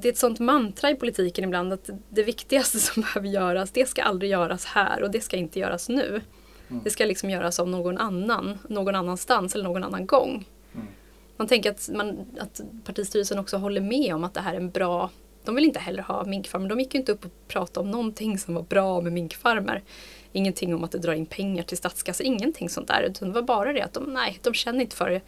det 0.00 0.08
är 0.08 0.12
ett 0.12 0.18
sånt 0.18 0.38
mantra 0.38 0.90
i 0.90 0.94
politiken 0.94 1.44
ibland 1.44 1.72
att 1.72 1.90
det 2.08 2.22
viktigaste 2.22 2.78
som 2.80 3.02
behöver 3.02 3.28
göras, 3.28 3.70
det 3.70 3.88
ska 3.88 4.02
aldrig 4.02 4.30
göras 4.30 4.64
här 4.64 5.02
och 5.02 5.10
det 5.10 5.20
ska 5.20 5.36
inte 5.36 5.58
göras 5.58 5.88
nu. 5.88 6.20
Mm. 6.68 6.82
Det 6.84 6.90
ska 6.90 7.04
liksom 7.04 7.30
göras 7.30 7.60
av 7.60 7.68
någon 7.68 7.98
annan, 7.98 8.58
någon 8.68 8.94
annanstans 8.94 9.54
eller 9.54 9.64
någon 9.64 9.84
annan 9.84 10.06
gång. 10.06 10.48
Mm. 10.74 10.86
Man 11.36 11.46
tänker 11.46 11.70
att, 11.70 11.90
man, 11.94 12.18
att 12.38 12.60
partistyrelsen 12.84 13.38
också 13.38 13.56
håller 13.56 13.80
med 13.80 14.14
om 14.14 14.24
att 14.24 14.34
det 14.34 14.40
här 14.40 14.52
är 14.52 14.56
en 14.56 14.70
bra 14.70 15.10
de 15.44 15.54
vill 15.54 15.64
inte 15.64 15.78
heller 15.78 16.02
ha 16.02 16.24
minkfarmer. 16.24 16.68
De 16.68 16.80
gick 16.80 16.94
ju 16.94 17.00
inte 17.00 17.12
upp 17.12 17.24
och 17.24 17.48
pratade 17.48 17.84
om 17.84 17.90
någonting 17.90 18.38
som 18.38 18.54
var 18.54 18.62
bra 18.62 19.00
med 19.00 19.12
minkfarmer. 19.12 19.82
Ingenting 20.32 20.74
om 20.74 20.84
att 20.84 20.92
det 20.92 20.98
drar 20.98 21.12
in 21.12 21.26
pengar 21.26 21.62
till 21.62 21.76
statskassan, 21.76 22.26
ingenting 22.26 22.70
sånt 22.70 22.88
där. 22.88 23.02
Utan 23.02 23.28
det 23.28 23.34
var 23.34 23.42
bara 23.42 23.72
det 23.72 23.82
att 23.82 23.92
de, 23.92 24.04
nej, 24.04 24.38
de 24.42 24.54
känner 24.54 24.80
inte 24.80 24.96
för 24.96 25.10
det. 25.10 25.20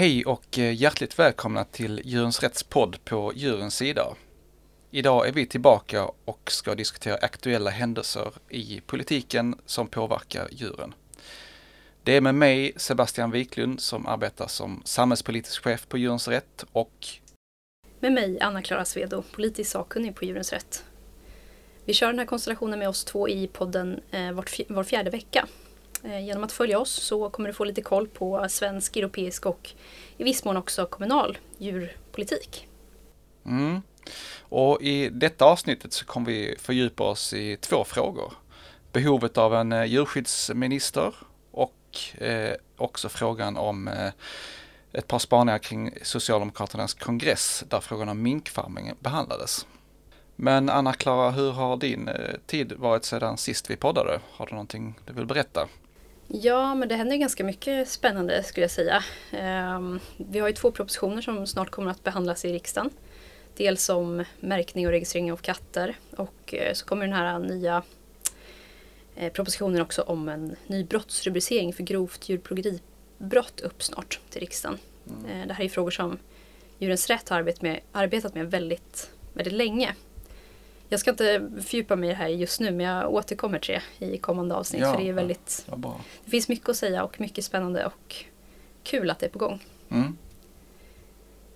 Hej 0.00 0.24
och 0.24 0.58
eh, 0.58 0.74
hjärtligt 0.74 1.18
välkomna 1.18 1.64
till 1.64 2.00
Djurens 2.04 2.42
Rätts 2.42 2.62
podd 2.62 3.04
på 3.04 3.32
Djurens 3.34 3.76
sida. 3.76 4.14
Idag 4.90 5.28
är 5.28 5.32
vi 5.32 5.46
tillbaka 5.46 6.04
och 6.24 6.50
ska 6.52 6.74
diskutera 6.74 7.16
aktuella 7.16 7.70
händelser 7.70 8.32
i 8.48 8.80
politiken 8.86 9.54
som 9.66 9.86
påverkar 9.86 10.48
djuren. 10.50 10.94
Det 12.02 12.16
är 12.16 12.20
med 12.20 12.34
mig 12.34 12.72
Sebastian 12.76 13.30
Wiklund 13.30 13.80
som 13.80 14.06
arbetar 14.06 14.46
som 14.46 14.82
samhällspolitisk 14.84 15.62
chef 15.62 15.88
på 15.88 15.98
Djurens 15.98 16.28
Rätt 16.28 16.64
och 16.72 17.06
med 18.00 18.12
mig 18.12 18.40
Anna-Klara 18.40 18.84
Svedo, 18.84 19.22
politisk 19.32 19.70
sakkunnig 19.70 20.14
på 20.14 20.24
Djurens 20.24 20.52
Rätt. 20.52 20.84
Vi 21.84 21.94
kör 21.94 22.06
den 22.06 22.18
här 22.18 22.26
konstellationen 22.26 22.78
med 22.78 22.88
oss 22.88 23.04
två 23.04 23.28
i 23.28 23.46
podden 23.46 24.00
eh, 24.10 24.32
var 24.68 24.84
fjärde 24.84 25.10
vecka 25.10 25.48
Eh, 26.04 26.24
genom 26.24 26.44
att 26.44 26.52
följa 26.52 26.78
oss 26.78 26.90
så 26.90 27.30
kommer 27.30 27.48
du 27.48 27.52
få 27.52 27.64
lite 27.64 27.82
koll 27.82 28.08
på 28.08 28.46
svensk, 28.48 28.96
europeisk 28.96 29.46
och 29.46 29.70
i 30.16 30.24
viss 30.24 30.44
mån 30.44 30.56
också 30.56 30.86
kommunal 30.86 31.38
djurpolitik. 31.58 32.68
Mm. 33.46 33.82
Och 34.40 34.82
i 34.82 35.08
detta 35.08 35.44
avsnittet 35.44 35.92
så 35.92 36.04
kommer 36.04 36.26
vi 36.26 36.56
fördjupa 36.58 37.04
oss 37.04 37.32
i 37.32 37.56
två 37.56 37.84
frågor. 37.84 38.32
Behovet 38.92 39.38
av 39.38 39.54
en 39.54 39.72
eh, 39.72 39.84
djurskyddsminister 39.84 41.14
och 41.50 41.98
eh, 42.18 42.54
också 42.76 43.08
frågan 43.08 43.56
om 43.56 43.88
eh, 43.88 44.12
ett 44.92 45.08
par 45.08 45.18
spaningar 45.18 45.58
kring 45.58 45.94
Socialdemokraternas 46.02 46.94
kongress 46.94 47.64
där 47.68 47.80
frågan 47.80 48.08
om 48.08 48.22
minkfarming 48.22 48.92
behandlades. 49.00 49.66
Men 50.36 50.68
Anna-Klara, 50.68 51.30
hur 51.30 51.52
har 51.52 51.76
din 51.76 52.08
eh, 52.08 52.34
tid 52.46 52.72
varit 52.72 53.04
sedan 53.04 53.36
sist 53.36 53.70
vi 53.70 53.76
poddade? 53.76 54.20
Har 54.32 54.46
du 54.46 54.52
någonting 54.52 54.98
du 55.06 55.12
vill 55.12 55.26
berätta? 55.26 55.68
Ja, 56.32 56.74
men 56.74 56.88
det 56.88 56.94
händer 56.94 57.16
ganska 57.16 57.44
mycket 57.44 57.88
spännande 57.88 58.42
skulle 58.42 58.64
jag 58.64 58.70
säga. 58.70 59.04
Um, 59.76 60.00
vi 60.16 60.38
har 60.38 60.48
ju 60.48 60.54
två 60.54 60.70
propositioner 60.70 61.22
som 61.22 61.46
snart 61.46 61.70
kommer 61.70 61.90
att 61.90 62.04
behandlas 62.04 62.44
i 62.44 62.52
riksdagen. 62.52 62.90
Dels 63.56 63.88
om 63.88 64.24
märkning 64.40 64.86
och 64.86 64.92
registrering 64.92 65.32
av 65.32 65.36
katter 65.36 65.96
och 66.16 66.54
uh, 66.54 66.72
så 66.72 66.86
kommer 66.86 67.06
den 67.06 67.16
här 67.16 67.38
nya 67.38 67.82
uh, 69.22 69.28
propositionen 69.28 69.80
också 69.80 70.02
om 70.02 70.28
en 70.28 70.56
ny 70.66 70.84
brottsrubricering 70.84 71.72
för 71.72 71.82
grovt 71.82 72.28
djurplågeribrott 72.28 73.60
upp 73.60 73.82
snart 73.82 74.20
till 74.30 74.40
riksdagen. 74.40 74.78
Mm. 75.08 75.40
Uh, 75.40 75.46
det 75.46 75.54
här 75.54 75.64
är 75.64 75.68
frågor 75.68 75.90
som 75.90 76.18
Djurens 76.78 77.10
Rätt 77.10 77.28
har 77.28 77.36
arbetat 77.36 77.62
med, 77.62 77.80
arbetat 77.92 78.34
med 78.34 78.50
väldigt, 78.50 79.10
väldigt 79.32 79.54
länge. 79.54 79.94
Jag 80.92 81.00
ska 81.00 81.10
inte 81.10 81.50
fördjupa 81.62 81.96
mig 81.96 82.08
i 82.08 82.12
det 82.12 82.18
här 82.18 82.28
just 82.28 82.60
nu 82.60 82.70
men 82.70 82.86
jag 82.86 83.14
återkommer 83.14 83.58
till 83.58 83.80
det 83.98 84.06
i 84.06 84.18
kommande 84.18 84.54
avsnitt. 84.54 84.82
Ja, 84.82 84.92
för 84.92 85.02
det 85.02 85.08
är 85.08 85.12
väldigt 85.12 85.66
ja, 85.70 86.00
Det 86.24 86.30
finns 86.30 86.48
mycket 86.48 86.68
att 86.68 86.76
säga 86.76 87.04
och 87.04 87.20
mycket 87.20 87.44
spännande 87.44 87.86
och 87.86 88.24
kul 88.82 89.10
att 89.10 89.18
det 89.18 89.26
är 89.26 89.30
på 89.30 89.38
gång. 89.38 89.64
Mm. 89.88 90.16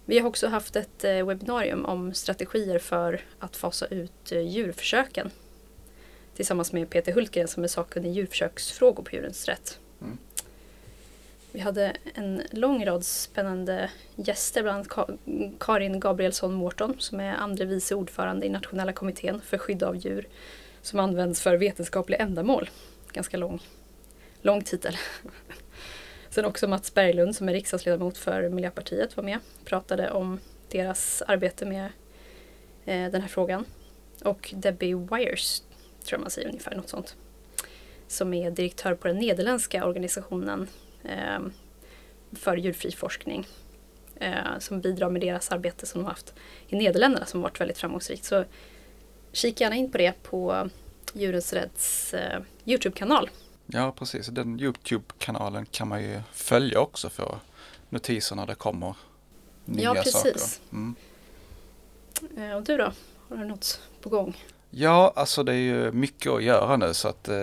Vi 0.05 0.19
har 0.19 0.29
också 0.29 0.49
haft 0.49 0.77
ett 0.77 1.05
eh, 1.05 1.27
webbinarium 1.27 1.85
om 1.85 2.15
strategier 2.15 2.79
för 2.79 3.25
att 3.39 3.57
fasa 3.57 3.87
ut 3.87 4.33
eh, 4.33 4.41
djurförsöken. 4.41 5.31
Tillsammans 6.37 6.73
med 6.73 6.91
Peter 6.91 7.13
Hultgren 7.13 7.49
som 7.49 7.65
är 7.65 7.69
sakkunnig 7.69 8.11
i 8.11 8.13
djurförsöksfrågor 8.13 9.03
på 9.03 9.17
Djurens 9.17 9.49
Rätt. 9.49 9.79
Mm. 10.01 10.19
Vi 11.55 11.61
hade 11.61 11.97
en 12.15 12.43
lång 12.51 12.87
rad 12.87 13.05
spännande 13.05 13.91
gäster, 14.17 14.63
bland 14.63 14.93
annat 14.93 15.11
Karin 15.61 16.01
Gabrielsson 16.01 16.55
Mårton 16.55 16.97
som 16.99 17.21
är 17.21 17.35
andre 17.35 17.65
vice 17.65 17.95
ordförande 17.95 18.47
i 18.47 18.49
nationella 18.49 18.93
kommittén 18.93 19.41
för 19.41 19.59
skydd 19.59 19.83
av 19.83 19.97
djur 19.97 20.29
som 20.83 21.01
används 21.01 21.41
för 21.41 21.57
vetenskapliga 21.57 22.19
ändamål. 22.19 22.71
Ganska 23.13 23.37
lång, 23.37 23.63
lång 24.43 24.63
titel. 24.63 24.97
Sen 26.29 26.45
också 26.45 26.69
Mats 26.69 26.95
Berglund 26.95 27.37
som 27.37 27.49
är 27.49 27.53
riksdagsledamot 27.53 28.19
för 28.19 28.49
Miljöpartiet 28.49 29.17
var 29.17 29.25
med 29.25 29.39
och 29.61 29.67
pratade 29.67 30.11
om 30.11 30.41
deras 30.71 31.23
arbete 31.23 31.67
med 31.67 31.85
eh, 32.85 33.11
den 33.11 33.21
här 33.21 33.29
frågan. 33.29 33.65
Och 34.25 34.55
Debbie 34.57 34.95
Wires, 34.95 35.63
tror 36.05 36.19
jag 36.19 36.21
man 36.21 36.31
säger 36.31 36.49
ungefär, 36.49 36.75
något 36.75 36.89
sånt. 36.89 37.17
Som 38.09 38.35
är 38.35 38.51
direktör 38.51 38.95
på 38.95 39.09
den 39.09 39.19
nederländska 39.19 39.87
organisationen 39.87 40.69
för 42.33 42.57
djurfri 42.57 42.93
forskning. 42.93 43.47
Eh, 44.17 44.59
som 44.59 44.81
bidrar 44.81 45.11
med 45.11 45.23
deras 45.23 45.51
arbete 45.51 45.87
som 45.87 46.01
de 46.01 46.05
har 46.05 46.11
haft 46.11 46.35
i 46.69 46.77
Nederländerna 46.77 47.27
som 47.27 47.41
varit 47.43 47.61
väldigt 47.61 47.79
framgångsrikt. 47.79 48.25
Så 48.25 48.45
kika 49.33 49.65
gärna 49.65 49.77
in 49.77 49.91
på 49.91 49.99
det 49.99 50.23
på 50.23 50.69
Djurens 51.13 51.53
Rädds 51.53 52.15
eh, 52.15 52.41
Youtube-kanal. 52.65 53.31
Ja 53.67 53.93
precis, 53.99 54.27
den 54.27 54.61
Youtube-kanalen 54.61 55.67
kan 55.67 55.89
man 55.89 56.03
ju 56.03 56.21
följa 56.33 56.81
också 56.81 57.11
för 57.11 57.39
notiser 57.89 58.37
när 58.37 58.47
det 58.47 58.55
kommer 58.55 58.97
nya 59.65 59.85
ja, 59.85 59.95
precis. 59.95 60.13
saker. 60.13 60.41
Mm. 60.73 60.95
Eh, 62.37 62.57
och 62.57 62.63
du 62.63 62.77
då? 62.77 62.93
Har 63.29 63.37
du 63.37 63.45
något 63.45 63.81
på 64.01 64.09
gång? 64.09 64.45
Ja, 64.71 65.13
alltså 65.17 65.43
det 65.43 65.53
är 65.53 65.57
ju 65.57 65.93
mycket 65.93 66.33
att 66.33 66.43
göra 66.43 66.77
nu 66.77 66.95
så 66.95 67.09
att 67.09 67.29
eh, 67.29 67.35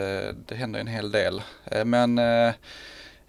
det 0.46 0.56
händer 0.56 0.80
en 0.80 0.88
hel 0.88 1.12
del. 1.12 1.42
Eh, 1.66 1.86
men 1.86 2.20
eh, 2.20 2.54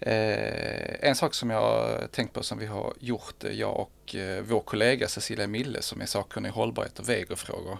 Eh, 0.05 1.09
en 1.09 1.15
sak 1.15 1.33
som 1.33 1.49
jag 1.49 1.61
har 1.61 2.07
tänkt 2.07 2.33
på 2.33 2.43
som 2.43 2.57
vi 2.57 2.65
har 2.65 2.93
gjort, 2.99 3.43
eh, 3.43 3.51
jag 3.51 3.79
och 3.79 4.15
eh, 4.15 4.43
vår 4.43 4.59
kollega 4.59 5.07
Cecilia 5.07 5.47
Mille 5.47 5.81
som 5.81 6.01
är 6.01 6.05
sakkunnig 6.05 6.49
i 6.49 6.51
hållbarhet 6.51 6.99
och 6.99 7.09
vegofrågor, 7.09 7.77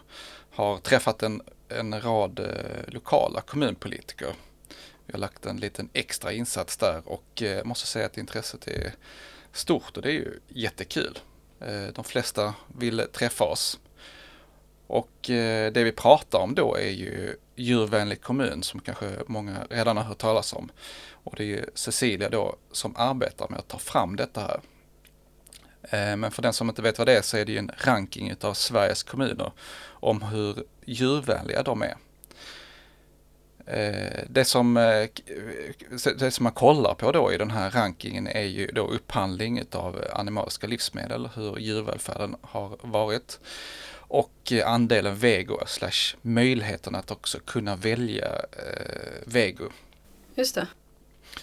har 0.52 0.78
träffat 0.78 1.24
en, 1.24 1.42
en 1.70 2.02
rad 2.02 2.40
eh, 2.40 2.94
lokala 2.94 3.42
kommunpolitiker. 3.42 4.34
Vi 5.06 5.14
har 5.14 5.20
lagt 5.20 5.46
en 5.46 5.58
liten 5.58 5.90
extra 5.94 6.32
insats 6.32 6.78
där 6.78 7.02
och 7.06 7.42
eh, 7.42 7.64
måste 7.64 7.88
säga 7.88 8.06
att 8.06 8.18
intresset 8.18 8.68
är 8.68 8.94
stort 9.52 9.98
och 9.98 10.04
det 10.04 10.10
är 10.10 10.14
ju 10.14 10.40
jättekul. 10.48 11.20
Eh, 11.60 11.88
de 11.96 12.04
flesta 12.04 12.54
vill 12.78 13.08
träffa 13.12 13.44
oss. 13.44 13.80
Och 14.88 15.30
eh, 15.30 15.72
det 15.72 15.84
vi 15.84 15.92
pratar 15.92 16.40
om 16.40 16.56
då 16.56 16.76
är 16.76 16.90
ju 16.90 17.36
djurvänlig 17.56 18.22
kommun 18.22 18.64
som 18.64 18.80
kanske 18.80 19.10
många 19.28 19.68
redan 19.70 19.98
har 19.98 20.04
hört 20.04 20.18
talas 20.18 20.54
om. 20.54 20.72
Och 21.12 21.34
det 21.38 21.54
är 21.54 21.70
Cecilia 21.74 22.30
då 22.30 22.56
som 22.72 22.96
arbetar 22.96 23.50
med 23.50 23.60
att 23.60 23.68
ta 23.68 23.78
fram 23.78 24.16
detta 24.16 24.42
här. 24.42 24.60
Eh, 25.82 26.16
men 26.18 26.32
för 26.32 26.42
den 26.42 26.54
som 26.54 26.70
inte 26.70 26.82
vet 26.82 26.98
vad 26.98 27.08
det 27.08 27.18
är 27.18 27.22
så 27.22 27.38
är 27.38 27.46
det 27.46 27.52
ju 27.52 27.58
en 27.58 27.72
ranking 27.78 28.30
utav 28.30 28.54
Sveriges 28.54 29.04
kommuner 29.04 29.52
om 29.86 30.22
hur 30.22 30.64
djurvänliga 30.86 31.64
de 31.64 31.82
är. 31.82 31.96
Eh, 33.66 34.24
det 34.30 34.46
som, 34.46 34.74
det 36.18 36.32
som 36.32 36.44
man 36.44 36.54
kollar 36.54 36.94
på 36.94 37.12
då 37.12 37.34
i 37.34 37.38
den 37.38 37.52
här 37.52 37.72
rankingen 37.72 38.28
är 38.28 38.44
ju 38.44 38.68
då 38.68 38.88
upphandling 38.88 39.64
av 39.72 40.04
animaliska 40.14 40.68
livsmedel, 40.68 41.30
hur 41.36 41.58
djurvälfärden 41.58 42.36
har 42.42 42.78
varit 42.82 43.40
och 44.14 44.52
andelen 44.66 45.16
vego 45.16 45.60
slash 45.66 46.16
möjligheten 46.22 46.96
att 46.96 47.12
också 47.12 47.40
kunna 47.40 47.76
välja 47.76 48.28
eh, 48.52 49.22
vego. 49.26 49.70
Just 50.36 50.56
det. 50.56 50.68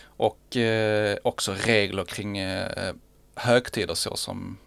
Och 0.03 0.57
eh, 0.57 1.19
också 1.23 1.53
regler 1.53 2.05
kring 2.05 2.39
eh, 2.39 2.95
högtider 3.35 3.95
så 3.95 4.17
som 4.17 4.59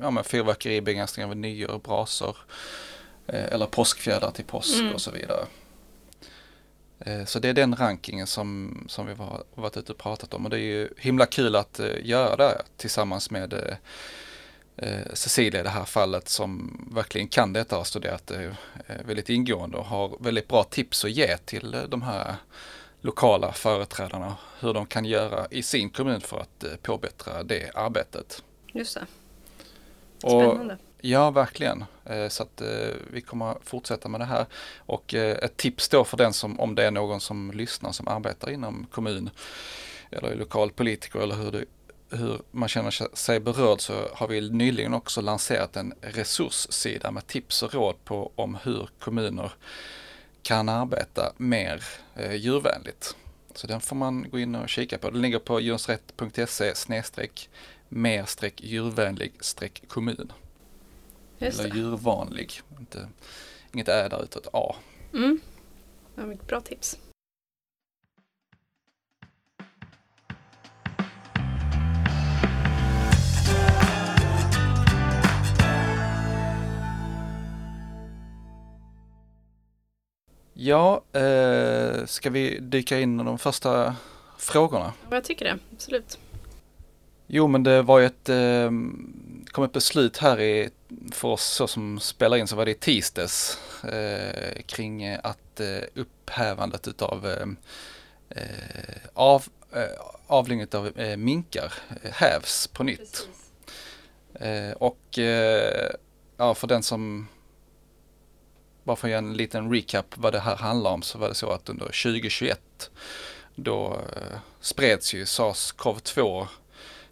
ja, 0.00 0.10
men 0.10 0.24
fyrverkeri, 0.24 0.80
begränsning 0.80 1.26
av 1.26 1.36
nyår, 1.36 1.80
brasor 1.84 2.36
eh, 3.26 3.44
eller 3.44 3.66
påskfjädrar 3.66 4.30
till 4.30 4.44
påsk 4.44 4.80
mm. 4.80 4.94
och 4.94 5.00
så 5.00 5.10
vidare. 5.10 5.46
Eh, 6.98 7.24
så 7.24 7.38
det 7.38 7.48
är 7.48 7.54
den 7.54 7.76
rankingen 7.76 8.26
som, 8.26 8.78
som 8.88 9.06
vi 9.06 9.14
har 9.14 9.44
varit 9.54 9.76
ute 9.76 9.92
och 9.92 9.98
pratat 9.98 10.34
om 10.34 10.44
och 10.44 10.50
det 10.50 10.56
är 10.56 10.60
ju 10.60 10.88
himla 10.98 11.26
kul 11.26 11.56
att 11.56 11.80
göra 12.02 12.36
det 12.36 12.62
tillsammans 12.76 13.30
med 13.30 13.52
eh, 13.52 13.76
Cecilia 15.12 15.60
i 15.60 15.62
det 15.62 15.70
här 15.70 15.84
fallet 15.84 16.28
som 16.28 16.80
verkligen 16.94 17.28
kan 17.28 17.52
detta 17.52 17.76
har 17.76 17.84
studerat 17.84 18.26
det 18.26 18.44
eh, 18.86 18.96
väldigt 19.04 19.28
ingående 19.28 19.76
och 19.76 19.84
har 19.84 20.16
väldigt 20.20 20.48
bra 20.48 20.64
tips 20.64 21.04
att 21.04 21.10
ge 21.10 21.36
till 21.36 21.74
eh, 21.74 21.82
de 21.82 22.02
här 22.02 22.34
lokala 23.00 23.52
företrädarna 23.52 24.36
hur 24.60 24.74
de 24.74 24.86
kan 24.86 25.04
göra 25.04 25.46
i 25.50 25.62
sin 25.62 25.90
kommun 25.90 26.20
för 26.20 26.40
att 26.40 26.64
eh, 26.64 26.70
påbättra 26.82 27.42
det 27.42 27.70
arbetet. 27.74 28.42
Just 28.72 28.94
det. 28.94 29.06
Spännande. 30.18 30.74
Och, 30.74 30.80
ja, 31.00 31.30
verkligen. 31.30 31.84
Eh, 32.04 32.28
så 32.28 32.42
att 32.42 32.60
eh, 32.60 32.68
vi 33.12 33.20
kommer 33.20 33.56
fortsätta 33.64 34.08
med 34.08 34.20
det 34.20 34.24
här. 34.24 34.46
Och 34.76 35.14
ett 35.14 35.56
tips 35.56 35.88
då 35.88 36.04
för 36.04 36.16
den 36.16 36.32
som, 36.32 36.60
om 36.60 36.74
det 36.74 36.84
är 36.84 36.90
någon 36.90 37.20
som 37.20 37.50
lyssnar 37.50 37.92
som 37.92 38.08
arbetar 38.08 38.50
inom 38.50 38.86
kommun 38.90 39.30
eller 40.10 40.34
lokalpolitiker 40.34 41.18
eller 41.18 41.34
hur, 41.34 41.50
det, 41.50 41.64
hur 42.12 42.40
man 42.50 42.68
känner 42.68 43.16
sig 43.16 43.40
berörd 43.40 43.80
så 43.80 44.08
har 44.12 44.28
vi 44.28 44.50
nyligen 44.50 44.94
också 44.94 45.20
lanserat 45.20 45.76
en 45.76 45.94
resurssida 46.00 47.10
med 47.10 47.26
tips 47.26 47.62
och 47.62 47.74
råd 47.74 48.04
på 48.04 48.32
om 48.34 48.58
hur 48.64 48.88
kommuner 48.98 49.52
kan 50.42 50.68
arbeta 50.68 51.32
mer 51.36 51.84
eh, 52.14 52.34
djurvänligt. 52.34 53.16
Så 53.54 53.66
den 53.66 53.80
får 53.80 53.96
man 53.96 54.30
gå 54.30 54.38
in 54.38 54.54
och 54.54 54.68
kika 54.68 54.98
på. 54.98 55.10
Den 55.10 55.22
ligger 55.22 55.38
på 55.38 55.60
djursrätt.se 55.60 56.74
snedstreck 56.74 57.48
mer 57.88 58.24
streck 58.24 58.60
djurvänlig 58.60 59.32
streck 59.40 59.82
kommun. 59.88 60.32
Eller 61.38 61.74
djurvanlig. 61.74 62.60
Inte, 62.80 63.08
inget 63.72 63.88
ä 63.88 64.08
där 64.08 64.22
utan 64.22 64.42
ett 64.42 64.48
a. 64.52 64.74
Mm. 65.14 65.40
Ja, 66.14 66.22
bra 66.46 66.60
tips. 66.60 66.98
Ja, 80.64 81.02
eh, 81.12 82.06
ska 82.06 82.30
vi 82.30 82.58
dyka 82.60 83.00
in 83.00 83.20
i 83.20 83.24
de 83.24 83.38
första 83.38 83.96
frågorna? 84.38 84.92
Ja, 85.10 85.16
jag 85.16 85.24
tycker 85.24 85.44
det, 85.44 85.58
absolut. 85.72 86.18
Jo, 87.26 87.48
men 87.48 87.62
det 87.62 87.82
var 87.82 87.98
ju 87.98 88.06
ett, 88.06 88.28
eh, 88.28 88.70
kom 89.46 89.64
ett 89.64 89.72
beslut 89.72 90.18
här 90.18 90.40
i, 90.40 90.70
för 91.12 91.28
oss 91.28 91.44
så 91.44 91.66
som 91.66 92.00
spelar 92.00 92.36
in 92.36 92.46
så 92.46 92.56
var 92.56 92.64
det 92.64 92.70
i 92.70 92.74
tisdags 92.74 93.58
eh, 93.84 94.62
kring 94.66 95.08
att 95.08 95.60
eh, 95.60 95.84
upphävandet 95.94 96.88
utav 96.88 97.26
eh, 97.26 97.46
eh 98.30 98.96
av, 99.14 99.44
eh, 99.72 99.82
avlingen 100.26 100.68
av 100.72 100.98
eh, 100.98 101.16
minkar 101.16 101.74
hävs 102.02 102.66
på 102.66 102.84
nytt. 102.84 103.28
Och 104.76 105.18
ja, 106.36 106.54
för 106.54 106.66
den 106.66 106.82
som 106.82 107.28
bara 108.84 108.96
för 108.96 109.08
att 109.08 109.10
göra 109.10 109.18
en 109.18 109.36
liten 109.36 109.72
recap 109.72 110.16
vad 110.16 110.32
det 110.32 110.40
här 110.40 110.56
handlar 110.56 110.90
om 110.90 111.02
så 111.02 111.18
var 111.18 111.28
det 111.28 111.34
så 111.34 111.50
att 111.50 111.68
under 111.68 111.84
2021 111.84 112.90
då 113.54 114.00
eh, 114.16 114.38
spreds 114.60 115.14
ju 115.14 115.24
SARS-CoV-2 115.24 116.46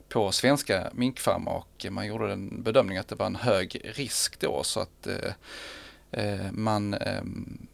på 0.08 0.32
svenska 0.32 0.90
minkfarmar 0.93 1.52
och 1.52 1.87
man 1.90 2.06
gjorde 2.06 2.32
en 2.32 2.62
bedömning 2.62 2.99
att 2.99 3.08
det 3.08 3.14
var 3.14 3.26
en 3.26 3.37
hög 3.37 3.81
risk 3.84 4.40
då 4.40 4.62
så 4.62 4.81
att 4.81 5.06
eh, 5.06 5.32
eh 6.11 6.52
man 6.52 6.94
eh, 6.94 7.22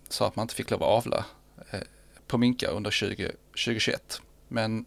sa 0.09 0.27
att 0.27 0.37
man 0.37 0.45
inte 0.45 0.55
fick 0.55 0.71
lov 0.71 0.83
att 0.83 0.89
avla 0.89 1.25
eh, 1.71 1.81
på 2.27 2.39
minkar 2.39 2.71
under 2.71 2.91
20, 2.91 3.33
2021. 3.51 4.21
Men 4.49 4.85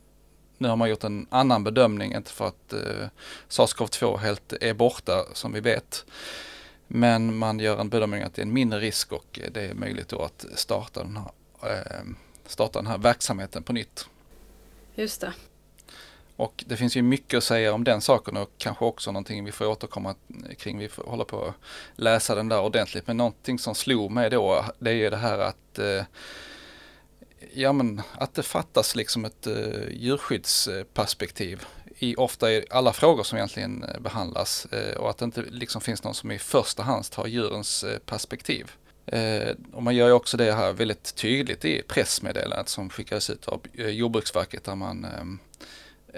nu 0.58 0.68
har 0.68 0.76
man 0.76 0.90
gjort 0.90 1.04
en 1.04 1.28
annan 1.30 1.64
bedömning, 1.64 2.14
inte 2.14 2.32
för 2.32 2.48
att 2.48 2.74
eh, 2.74 3.08
SARS-CoV-2 3.50 4.18
helt 4.18 4.54
är 4.54 4.74
borta 4.74 5.26
som 5.34 5.54
vi 5.54 5.60
vet. 5.60 6.06
Men 6.92 7.38
man 7.38 7.60
gör 7.60 7.78
en 7.78 7.90
bedömning 7.90 8.24
att 8.24 8.34
det 8.34 8.42
är 8.42 8.46
en 8.46 8.54
mindre 8.54 8.80
risk 8.80 9.12
och 9.12 9.40
det 9.52 9.62
är 9.62 9.74
möjligt 9.74 10.10
då 10.10 10.22
att 10.22 10.46
starta 10.56 11.04
den 11.04 11.18
här, 11.18 11.32
eh, 11.72 12.04
starta 12.46 12.80
den 12.80 12.88
här 12.88 12.98
verksamheten 12.98 13.64
på 13.64 13.74
nytt. 13.74 14.08
Just 14.96 15.22
det. 15.22 15.34
Och 16.36 16.64
det 16.68 16.78
finns 16.78 16.96
ju 16.96 17.02
mycket 17.02 17.38
att 17.38 17.44
säga 17.44 17.74
om 17.74 17.84
den 17.84 18.02
saken 18.02 18.38
och 18.38 18.52
kanske 18.58 18.86
också 18.86 19.12
någonting 19.12 19.46
vi 19.46 19.52
får 19.52 19.66
återkomma 19.66 20.16
kring. 20.58 20.78
Vi 20.78 20.90
får 20.90 21.04
hålla 21.04 21.26
på 21.26 21.46
att 21.46 21.56
läsa 21.96 22.36
den 22.36 22.50
där 22.50 22.62
ordentligt. 22.62 23.08
Men 23.08 23.18
någonting 23.18 23.60
som 23.60 23.76
slog 23.76 24.12
mig 24.12 24.30
då 24.30 24.66
det 24.80 24.90
är 24.90 24.96
ju 24.96 25.10
det 25.10 25.18
här 25.18 25.40
att 25.40 25.80
eh, 25.80 26.04
ja 27.54 27.74
men 27.74 28.02
att 28.14 28.34
det 28.34 28.44
fattas 28.44 28.96
liksom 28.96 29.26
ett 29.26 29.48
uh, 29.48 29.92
djurskyddsperspektiv 29.92 31.66
i 32.00 32.16
ofta 32.16 32.52
i 32.52 32.66
alla 32.70 32.94
frågor 32.94 33.24
som 33.24 33.38
egentligen 33.38 33.84
eh, 33.84 34.00
behandlas 34.00 34.66
eh, 34.66 34.96
och 34.98 35.10
att 35.10 35.18
det 35.18 35.26
inte 35.26 35.42
liksom 35.42 35.82
finns 35.82 36.04
någon 36.04 36.14
som 36.14 36.32
i 36.32 36.40
första 36.40 36.84
hand 36.84 37.12
tar 37.12 37.28
djurens 37.28 37.84
eh, 37.84 38.00
perspektiv. 38.00 38.72
och 39.74 39.84
man 39.84 39.96
gör 39.96 40.08
ju 40.08 40.14
också 40.14 40.38
det 40.38 40.54
här 40.54 40.74
väldigt 40.74 41.16
tydligt 41.16 41.66
i 41.66 41.82
pressmeddelandet 41.88 42.70
som 42.70 42.90
skickades 42.90 43.30
ut 43.30 43.48
av 43.48 43.62
Jordbruksverket 43.74 44.64
där 44.64 44.76
man 44.76 45.08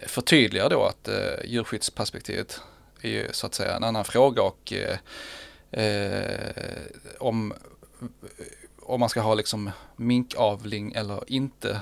förtydligar 0.08 0.70
då 0.70 0.84
att 0.84 1.10
djurskyddsperspektivet 1.44 2.62
är 3.02 3.10
ju 3.10 3.28
så 3.32 3.48
att 3.48 3.54
säga 3.54 3.76
en 3.76 3.84
annan 3.84 4.06
fråga 4.06 4.42
och 4.42 4.74
om 7.20 7.54
om 8.82 9.00
man 9.00 9.10
ska 9.10 9.22
ha 9.22 9.34
liksom 9.34 9.72
minkavling 9.96 10.94
eller 10.94 11.24
inte. 11.28 11.82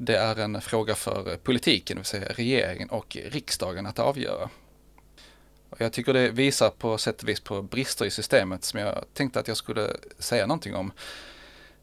Det 0.00 0.16
är 0.16 0.36
en 0.36 0.60
fråga 0.60 0.94
för 0.94 1.36
politiken, 1.36 1.96
det 1.96 2.00
vill 2.00 2.06
säga 2.06 2.32
regeringen 2.32 2.90
och 2.90 3.16
riksdagen 3.24 3.86
att 3.86 3.98
avgöra. 3.98 4.50
Och 5.70 5.80
jag 5.80 5.92
tycker 5.92 6.12
det 6.12 6.30
visar 6.30 6.70
på 6.70 6.98
sätt 6.98 7.22
och 7.22 7.28
vis 7.28 7.40
på 7.40 7.62
brister 7.62 8.04
i 8.04 8.10
systemet 8.10 8.64
som 8.64 8.80
jag 8.80 9.04
tänkte 9.14 9.40
att 9.40 9.48
jag 9.48 9.56
skulle 9.56 9.96
säga 10.18 10.46
någonting 10.46 10.74
om. 10.74 10.92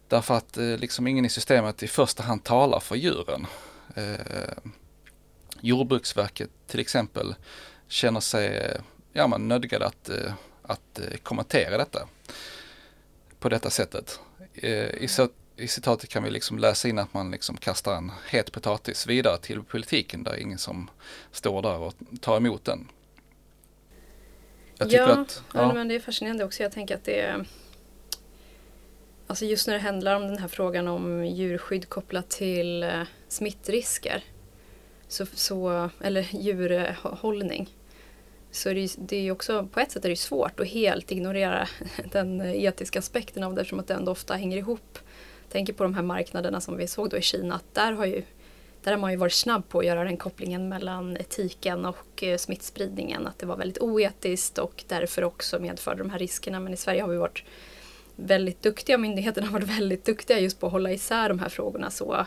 Därför 0.08 0.34
att 0.34 0.58
eh, 0.58 0.78
liksom 0.78 1.08
ingen 1.08 1.26
i 1.26 1.30
systemet 1.30 1.84
i 1.84 1.88
första 1.88 2.24
hand 2.24 2.44
talar 2.44 2.80
för 2.80 2.96
djuren. 2.96 3.48
Eh, 3.96 4.16
Jordbruksverket 5.62 6.50
till 6.68 6.80
exempel 6.80 7.36
känner 7.88 8.20
sig 8.20 8.78
ja, 9.14 9.28
man 9.28 9.48
nödgade 9.48 9.86
att, 9.86 10.10
eh, 10.10 10.34
att 10.62 11.00
eh, 11.00 11.18
kommentera 11.24 11.78
detta 11.78 12.08
på 13.40 13.50
detta 13.50 13.70
sättet. 13.70 14.20
Eh, 14.54 14.90
I, 14.90 15.08
i 15.58 15.68
citatet 15.68 16.10
kan 16.10 16.24
vi 16.24 16.30
liksom 16.30 16.60
läsa 16.60 16.88
in 16.88 17.00
att 17.00 17.14
man 17.14 17.32
liksom 17.32 17.58
kastar 17.58 17.96
en 17.96 18.12
het 18.30 18.52
potatis 18.52 19.08
vidare 19.08 19.38
till 19.38 19.64
politiken 19.64 20.24
där 20.24 20.36
ingen 20.36 20.58
som 20.58 20.90
står 21.32 21.62
där 21.62 21.78
och 21.78 21.94
tar 22.22 22.38
emot 22.38 22.66
den. 22.66 22.88
ja, 24.78 25.08
att, 25.08 25.44
ja. 25.54 25.74
men 25.74 25.88
det 25.88 25.96
är 25.96 26.00
fascinerande 26.00 26.44
också. 26.44 26.64
Jag 26.64 26.72
tänker 26.72 26.96
att 26.96 27.04
det 27.04 27.22
är 27.22 27.46
Alltså 29.28 29.46
just 29.46 29.68
när 29.68 29.74
det 29.74 29.80
handlar 29.80 30.16
om 30.16 30.28
den 30.28 30.38
här 30.38 30.48
frågan 30.48 30.88
om 30.88 31.26
djurskydd 31.26 31.90
kopplat 31.90 32.30
till 32.30 32.84
eh, 32.84 33.02
smittrisker. 33.28 34.24
Så, 35.08 35.26
så, 35.26 35.90
eller 36.02 36.28
djurhållning 36.32 37.70
så 38.52 38.70
är 38.70 38.76
det, 38.76 38.96
det 38.98 39.16
är 39.16 39.32
också, 39.32 39.68
på 39.74 39.80
ett 39.80 39.92
sätt 39.92 40.06
är 40.06 40.10
det 40.10 40.16
svårt 40.16 40.60
att 40.60 40.68
helt 40.68 41.12
ignorera 41.12 41.68
den 42.12 42.42
etiska 42.42 43.00
aspekten 43.00 43.44
av 43.44 43.56
det 43.56 43.62
eftersom 43.62 43.80
att 43.80 43.88
det 43.88 43.94
ändå 43.94 44.12
ofta 44.12 44.36
hänger 44.36 44.58
ihop. 44.58 45.00
Tänker 45.56 45.74
på 45.74 45.84
de 45.84 45.94
här 45.94 46.02
marknaderna 46.02 46.62
som 46.62 46.78
vi 46.78 46.88
såg 46.88 47.10
då 47.10 47.18
i 47.18 47.22
Kina, 47.22 47.56
att 47.56 47.74
där 47.74 47.92
har, 47.92 48.06
ju, 48.06 48.24
där 48.84 48.92
har 48.92 49.00
man 49.00 49.12
ju 49.12 49.18
varit 49.18 49.34
snabb 49.34 49.70
på 49.70 49.80
att 49.80 49.86
göra 49.86 50.04
den 50.04 50.18
kopplingen 50.18 50.70
mellan 50.70 51.18
etiken 51.18 51.86
och 51.86 52.24
eh, 52.24 52.38
smittspridningen, 52.38 53.28
att 53.28 53.40
det 53.40 53.46
var 53.46 53.58
väldigt 53.58 53.82
oetiskt 53.82 54.58
och 54.58 54.84
därför 54.88 55.24
också 55.24 55.60
medförde 55.60 55.98
de 56.04 56.10
här 56.10 56.20
riskerna. 56.20 56.60
Men 56.60 56.74
i 56.74 56.78
Sverige 56.78 57.02
har 57.02 57.10
vi 57.10 57.18
varit 57.18 57.44
väldigt 58.16 58.62
duktiga, 58.62 58.98
myndigheterna 58.98 59.48
har 59.48 59.54
varit 59.54 59.70
väldigt 59.70 60.06
duktiga 60.06 60.40
just 60.40 60.60
på 60.60 60.66
att 60.66 60.72
hålla 60.72 60.92
isär 60.92 61.30
de 61.30 61.40
här 61.40 61.50
frågorna 61.50 61.92
så 61.92 62.26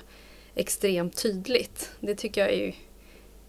extremt 0.54 1.22
tydligt. 1.22 1.90
Det 2.00 2.14
tycker 2.14 2.40
jag 2.40 2.50
är 2.50 2.66
ju 2.66 2.72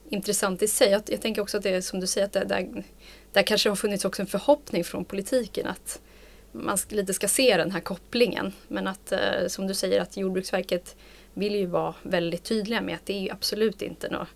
intressant 0.09 0.61
i 0.61 0.67
sig. 0.67 0.89
Jag, 0.89 1.01
jag 1.05 1.21
tänker 1.21 1.41
också 1.41 1.57
att 1.57 1.63
det 1.63 1.69
är 1.69 1.81
som 1.81 1.99
du 1.99 2.07
säger 2.07 2.27
att 2.27 2.33
det, 2.33 2.45
där, 2.45 2.83
där 3.31 3.43
kanske 3.43 3.69
har 3.69 3.75
funnits 3.75 4.05
också 4.05 4.21
en 4.21 4.27
förhoppning 4.27 4.83
från 4.83 5.05
politiken 5.05 5.67
att 5.67 6.01
man 6.51 6.77
lite 6.89 7.13
ska 7.13 7.27
se 7.27 7.57
den 7.57 7.71
här 7.71 7.79
kopplingen. 7.79 8.53
Men 8.67 8.87
att 8.87 9.11
eh, 9.11 9.47
som 9.47 9.67
du 9.67 9.73
säger 9.73 10.01
att 10.01 10.17
Jordbruksverket 10.17 10.95
vill 11.33 11.55
ju 11.55 11.65
vara 11.65 11.95
väldigt 12.03 12.43
tydliga 12.43 12.81
med 12.81 12.95
att 12.95 13.05
det 13.05 13.27
är 13.27 13.33
absolut 13.33 13.81
inte 13.81 14.09
något 14.09 14.27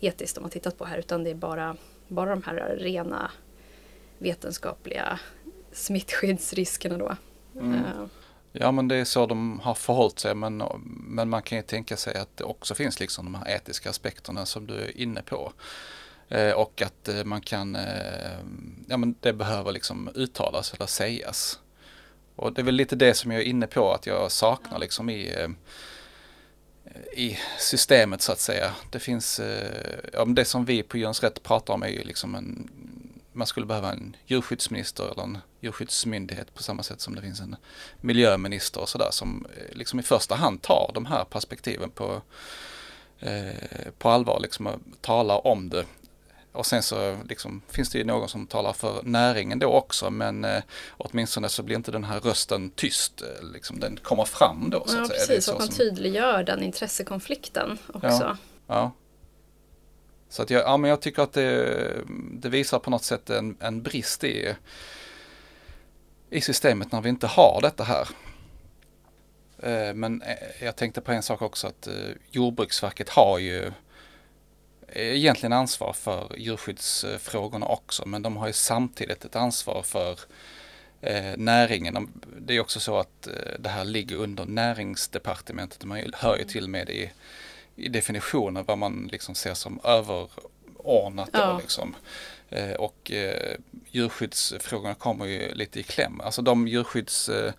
etiskt 0.00 0.34
de 0.34 0.44
har 0.44 0.50
tittat 0.50 0.78
på 0.78 0.84
här 0.84 0.98
utan 0.98 1.24
det 1.24 1.30
är 1.30 1.34
bara, 1.34 1.76
bara 2.08 2.30
de 2.30 2.42
här 2.42 2.76
rena 2.78 3.30
vetenskapliga 4.18 5.20
smittskyddsriskerna 5.72 6.98
då. 6.98 7.16
Mm. 7.54 7.74
Uh, 7.74 8.06
Ja 8.52 8.72
men 8.72 8.88
det 8.88 8.96
är 8.96 9.04
så 9.04 9.26
de 9.26 9.60
har 9.60 9.74
förhållit 9.74 10.18
sig 10.18 10.34
men, 10.34 10.62
men 10.86 11.28
man 11.28 11.42
kan 11.42 11.58
ju 11.58 11.62
tänka 11.62 11.96
sig 11.96 12.16
att 12.16 12.36
det 12.36 12.44
också 12.44 12.74
finns 12.74 13.00
liksom 13.00 13.24
de 13.24 13.34
här 13.34 13.56
etiska 13.56 13.90
aspekterna 13.90 14.46
som 14.46 14.66
du 14.66 14.74
är 14.74 14.96
inne 14.96 15.22
på. 15.22 15.52
Eh, 16.30 16.52
och 16.52 16.82
att 16.82 17.08
eh, 17.08 17.24
man 17.24 17.40
kan, 17.40 17.76
eh, 17.76 18.38
ja 18.88 18.96
men 18.96 19.14
det 19.20 19.32
behöver 19.32 19.72
liksom 19.72 20.10
uttalas 20.14 20.74
eller 20.74 20.86
sägas. 20.86 21.58
Och 22.36 22.52
det 22.52 22.60
är 22.60 22.64
väl 22.64 22.74
lite 22.74 22.96
det 22.96 23.14
som 23.14 23.30
jag 23.30 23.40
är 23.40 23.44
inne 23.44 23.66
på 23.66 23.92
att 23.92 24.06
jag 24.06 24.32
saknar 24.32 24.78
liksom 24.78 25.10
i, 25.10 25.46
i 27.16 27.38
systemet 27.58 28.22
så 28.22 28.32
att 28.32 28.40
säga. 28.40 28.74
Det 28.90 28.98
finns, 28.98 29.40
ja, 30.12 30.24
det 30.24 30.44
som 30.44 30.64
vi 30.64 30.82
på 30.82 30.98
Jöns 30.98 31.22
Rätt 31.22 31.42
pratar 31.42 31.74
om 31.74 31.82
är 31.82 31.88
ju 31.88 32.02
liksom 32.02 32.34
en 32.34 32.70
man 33.32 33.46
skulle 33.46 33.66
behöva 33.66 33.92
en 33.92 34.16
djurskyddsminister 34.26 35.10
eller 35.10 35.22
en 35.22 35.38
djurskyddsmyndighet 35.60 36.54
på 36.54 36.62
samma 36.62 36.82
sätt 36.82 37.00
som 37.00 37.14
det 37.14 37.22
finns 37.22 37.40
en 37.40 37.56
miljöminister 38.00 38.80
och 38.80 38.88
sådär 38.88 39.08
som 39.10 39.46
liksom 39.72 40.00
i 40.00 40.02
första 40.02 40.34
hand 40.34 40.62
tar 40.62 40.90
de 40.94 41.06
här 41.06 41.24
perspektiven 41.24 41.90
på, 41.90 42.22
på 43.98 44.08
allvar, 44.08 44.40
liksom 44.40 44.66
och 44.66 44.80
talar 45.00 45.46
om 45.46 45.68
det. 45.68 45.84
Och 46.52 46.66
sen 46.66 46.82
så 46.82 47.16
liksom, 47.28 47.62
finns 47.68 47.90
det 47.90 47.98
ju 47.98 48.04
någon 48.04 48.28
som 48.28 48.46
talar 48.46 48.72
för 48.72 49.02
näringen 49.02 49.58
då 49.58 49.72
också 49.72 50.10
men 50.10 50.44
eh, 50.44 50.62
åtminstone 50.96 51.48
så 51.48 51.62
blir 51.62 51.76
inte 51.76 51.90
den 51.92 52.04
här 52.04 52.20
rösten 52.20 52.70
tyst, 52.70 53.22
eh, 53.22 53.48
liksom, 53.52 53.80
den 53.80 53.96
kommer 53.96 54.24
fram 54.24 54.70
då. 54.70 54.86
Så 54.86 54.96
ja, 54.96 55.02
att 55.02 55.08
säga. 55.08 55.18
precis, 55.18 55.44
så 55.44 55.52
och 55.52 55.58
man 55.58 55.66
som- 55.66 55.76
tydliggör 55.76 56.42
den 56.42 56.62
intressekonflikten 56.62 57.78
också. 57.94 58.08
Ja. 58.08 58.36
Ja. 58.66 58.92
Så 60.28 60.42
att 60.42 60.50
jag, 60.50 60.62
ja, 60.62 60.76
men 60.76 60.90
jag 60.90 61.00
tycker 61.00 61.22
att 61.22 61.32
det, 61.32 62.04
det 62.32 62.48
visar 62.48 62.78
på 62.78 62.90
något 62.90 63.04
sätt 63.04 63.30
en, 63.30 63.56
en 63.60 63.82
brist 63.82 64.24
i, 64.24 64.54
i 66.30 66.40
systemet 66.40 66.92
när 66.92 67.00
vi 67.00 67.08
inte 67.08 67.26
har 67.26 67.58
detta 67.62 67.84
här. 67.84 68.08
Eh, 69.62 69.94
Men 69.94 70.22
eh, 70.22 70.64
jag 70.64 70.76
tänkte 70.76 71.00
på 71.00 71.12
en 71.12 71.22
sak 71.22 71.42
också 71.42 71.66
att 71.66 71.86
eh, 71.86 71.94
Jordbruksverket 72.30 73.08
har 73.08 73.38
ju 73.38 73.72
egentligen 74.94 75.52
ansvar 75.52 75.92
för 75.92 76.36
djurskyddsfrågorna 76.38 77.66
också 77.66 78.06
men 78.06 78.22
de 78.22 78.36
har 78.36 78.46
ju 78.46 78.52
samtidigt 78.52 79.24
ett 79.24 79.36
ansvar 79.36 79.82
för 79.82 80.18
eh, 81.00 81.36
näringen. 81.36 81.94
De- 81.94 82.12
Det 82.38 82.56
är 82.56 82.60
också 82.60 82.80
så 82.80 82.98
att 82.98 83.26
eh, 83.26 83.32
det 83.58 83.68
här 83.68 83.84
ligger 83.84 84.16
under 84.16 84.44
näringsdepartementet. 84.44 85.84
Man 85.84 86.12
hör 86.14 86.36
ju 86.36 86.44
till 86.44 86.68
med 86.68 86.90
i, 86.90 87.10
i 87.76 87.88
definitionen 87.88 88.64
vad 88.64 88.78
man 88.78 89.08
liksom 89.12 89.34
ser 89.34 89.54
som 89.54 89.80
överordnat. 89.84 91.32
Då, 91.32 91.38
Ja. 91.38 91.58
liksom. 91.62 91.96
eh, 92.50 92.72
och 92.72 93.10
eh, 93.10 93.56
djurskyddsfrågorna 93.90 94.94
kommer 94.94 95.26
ju 95.26 95.54
lite 95.54 95.80
i 95.80 95.82
kläm. 95.82 96.20
Alltså 96.20 96.42
de 96.42 96.66
eh, 97.28 97.52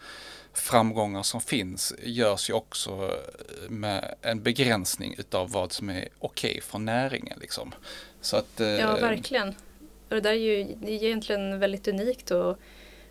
framgångar 0.53 1.23
som 1.23 1.41
finns 1.41 1.93
görs 2.03 2.49
ju 2.49 2.53
också 2.53 2.91
eh, 2.91 3.69
med 3.69 4.15
en 4.21 4.43
begränsning 4.43 5.15
utav 5.17 5.51
vad 5.51 5.71
som 5.71 5.89
är 5.89 6.07
okej 6.19 6.61
för 6.61 6.79
näringen. 6.79 7.37
Liksom. 7.41 7.71
Så 8.21 8.37
att, 8.37 8.59
eh, 8.59 8.67
Ja, 8.67 8.95
verkligen. 8.95 9.47
Och 10.09 10.15
det 10.15 10.21
där 10.21 10.29
är 10.31 10.35
ju 10.35 10.63
det 10.81 10.91
är 10.91 11.03
egentligen 11.03 11.59
väldigt 11.59 11.87
unikt 11.87 12.31
och 12.31 12.57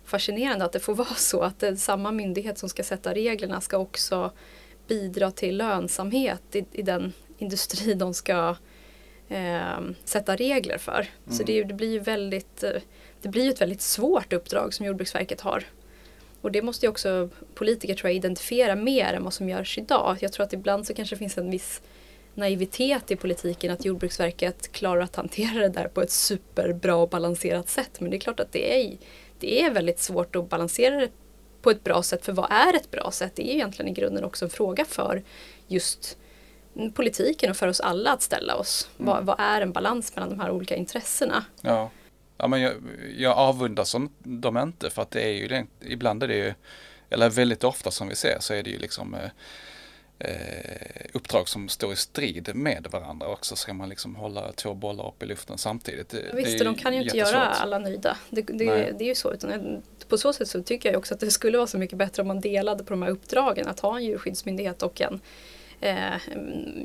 fascinerande 0.05 0.65
att 0.65 0.71
det 0.71 0.79
får 0.79 0.95
vara 1.05 1.15
så 1.15 1.41
att 1.41 1.59
det 1.59 1.77
samma 1.77 2.11
myndighet 2.11 2.57
som 2.57 2.69
ska 2.69 2.83
sätta 2.83 3.13
reglerna 3.13 3.61
ska 3.61 3.77
också 3.77 4.31
bidra 4.87 5.31
till 5.31 5.57
lönsamhet 5.57 6.55
i, 6.55 6.65
i 6.71 6.81
den 6.81 7.13
industri 7.37 7.93
de 7.95 8.13
ska 8.13 8.55
eh, 9.29 9.79
sätta 10.03 10.35
regler 10.35 10.77
för. 10.77 11.09
Så 11.27 11.33
Mm. 11.33 11.45
det, 11.45 11.51
är 11.53 11.55
ju- 11.55 11.63
det 11.63 11.73
blir 11.73 11.91
ju 11.91 11.99
väldigt, 11.99 12.63
eh, 12.63 12.71
det 13.21 13.29
blir 13.29 13.49
ett 13.49 13.61
väldigt 13.61 13.81
svårt 13.81 14.33
uppdrag 14.33 14.73
som 14.73 14.85
Jordbruksverket 14.85 15.41
har. 15.41 15.63
Och 16.41 16.51
det 16.51 16.61
måste 16.61 16.85
ju 16.85 16.89
också 16.89 17.29
politiker 17.55 17.95
tror 17.95 18.09
jag 18.09 18.15
identifiera 18.15 18.75
mer 18.75 19.13
än 19.13 19.23
vad 19.23 19.33
som 19.33 19.49
görs 19.49 19.77
idag. 19.77 20.17
Jag 20.19 20.33
tror 20.33 20.45
att 20.45 20.53
ibland 20.53 20.87
så 20.87 20.93
kanske 20.93 21.15
det 21.15 21.19
finns 21.19 21.37
en 21.37 21.51
viss 21.51 21.81
naivitet 22.33 23.11
i 23.11 23.15
politiken 23.15 23.71
att 23.71 23.85
Jordbruksverket 23.85 24.71
klarar 24.71 25.01
att 25.01 25.15
hantera 25.15 25.59
det 25.59 25.69
där 25.69 25.87
på 25.87 26.01
ett 26.01 26.11
superbra 26.11 26.95
och 26.95 27.09
balanserat 27.09 27.69
sätt. 27.69 27.99
Men 27.99 28.11
det 28.11 28.17
är 28.17 28.19
klart 28.19 28.39
att 28.39 28.51
det 28.51 28.81
är, 28.81 28.97
det 29.39 29.61
är 29.61 29.71
väldigt 29.71 29.99
svårt 29.99 30.35
att 30.35 30.49
balansera 30.49 30.95
det 30.95 31.09
på 31.61 31.71
ett 31.71 31.83
bra 31.83 32.03
sätt. 32.03 32.25
För 32.25 32.33
vad 32.33 32.51
är 32.51 32.75
ett 32.75 32.91
bra 32.91 33.11
sätt? 33.11 33.31
Det 33.35 33.43
är 33.43 33.47
ju 33.47 33.53
egentligen 33.53 33.91
i 33.91 33.93
grunden 33.93 34.23
också 34.23 34.45
en 34.45 34.51
fråga 34.51 34.85
för 34.85 35.23
just 35.67 36.17
politiken 36.93 37.49
och 37.49 37.57
för 37.57 37.67
oss 37.67 37.79
alla 37.79 38.11
att 38.11 38.21
ställa 38.21 38.55
oss. 38.55 38.89
Vad, 38.97 39.25
vad 39.25 39.35
är 39.39 39.61
en 39.61 39.71
balans 39.71 40.15
mellan 40.15 40.29
de 40.29 40.39
här 40.39 40.51
olika 40.51 40.75
intressena? 40.75 41.45
Ja, 41.61 41.89
ja 42.41 42.47
men 42.47 42.61
jag, 42.61 42.73
jag 43.17 43.37
avundas 43.37 43.95
dem 44.23 44.57
inte 44.57 44.89
för 44.89 45.01
att 45.01 45.11
det 45.11 45.21
är 45.21 45.31
ju 45.31 45.65
ibland 45.81 46.23
är 46.23 46.27
det 46.27 46.35
ju, 46.35 46.53
eller 47.09 47.29
väldigt 47.29 47.63
ofta 47.63 47.91
som 47.91 48.07
vi 48.07 48.15
ser 48.15 48.37
så 48.39 48.53
är 48.53 48.63
det 48.63 48.69
ju 48.69 48.77
liksom 48.77 49.13
eh, 49.13 49.29
eh, 50.19 51.05
uppdrag 51.13 51.49
som 51.49 51.69
står 51.69 51.93
i 51.93 51.95
strid 51.95 52.55
med 52.55 52.87
varandra 52.91 53.27
också. 53.27 53.55
Ska 53.55 53.73
man 53.73 53.89
liksom 53.89 54.15
hålla 54.15 54.51
två 54.51 54.73
bollar 54.73 55.07
upp 55.07 55.23
i 55.23 55.25
luften 55.25 55.57
samtidigt. 55.57 56.09
Det, 56.09 56.31
Visst, 56.33 56.59
det 56.59 56.63
de 56.63 56.75
kan 56.75 56.93
ju 56.93 57.03
inte 57.03 57.17
göra 57.17 57.45
alla 57.45 57.79
nöjda. 57.79 58.17
Det, 58.29 58.41
det, 58.41 58.65
det 58.91 59.03
är 59.03 59.07
ju 59.07 59.15
så. 59.15 59.33
Utan 59.33 59.81
på 60.07 60.17
så 60.17 60.33
sätt 60.33 60.47
så 60.47 60.63
tycker 60.63 60.91
jag 60.91 60.99
också 60.99 61.13
att 61.13 61.19
det 61.19 61.31
skulle 61.31 61.57
vara 61.57 61.67
så 61.67 61.77
mycket 61.77 61.97
bättre 61.97 62.21
om 62.21 62.27
man 62.27 62.41
delade 62.41 62.83
på 62.83 62.89
de 62.89 63.01
här 63.01 63.09
uppdragen. 63.09 63.67
Att 63.67 63.79
ha 63.79 63.97
en 63.97 64.05
djurskyddsmyndighet 64.05 64.83
och 64.83 65.01
en 65.01 65.21
eh, 65.81 66.15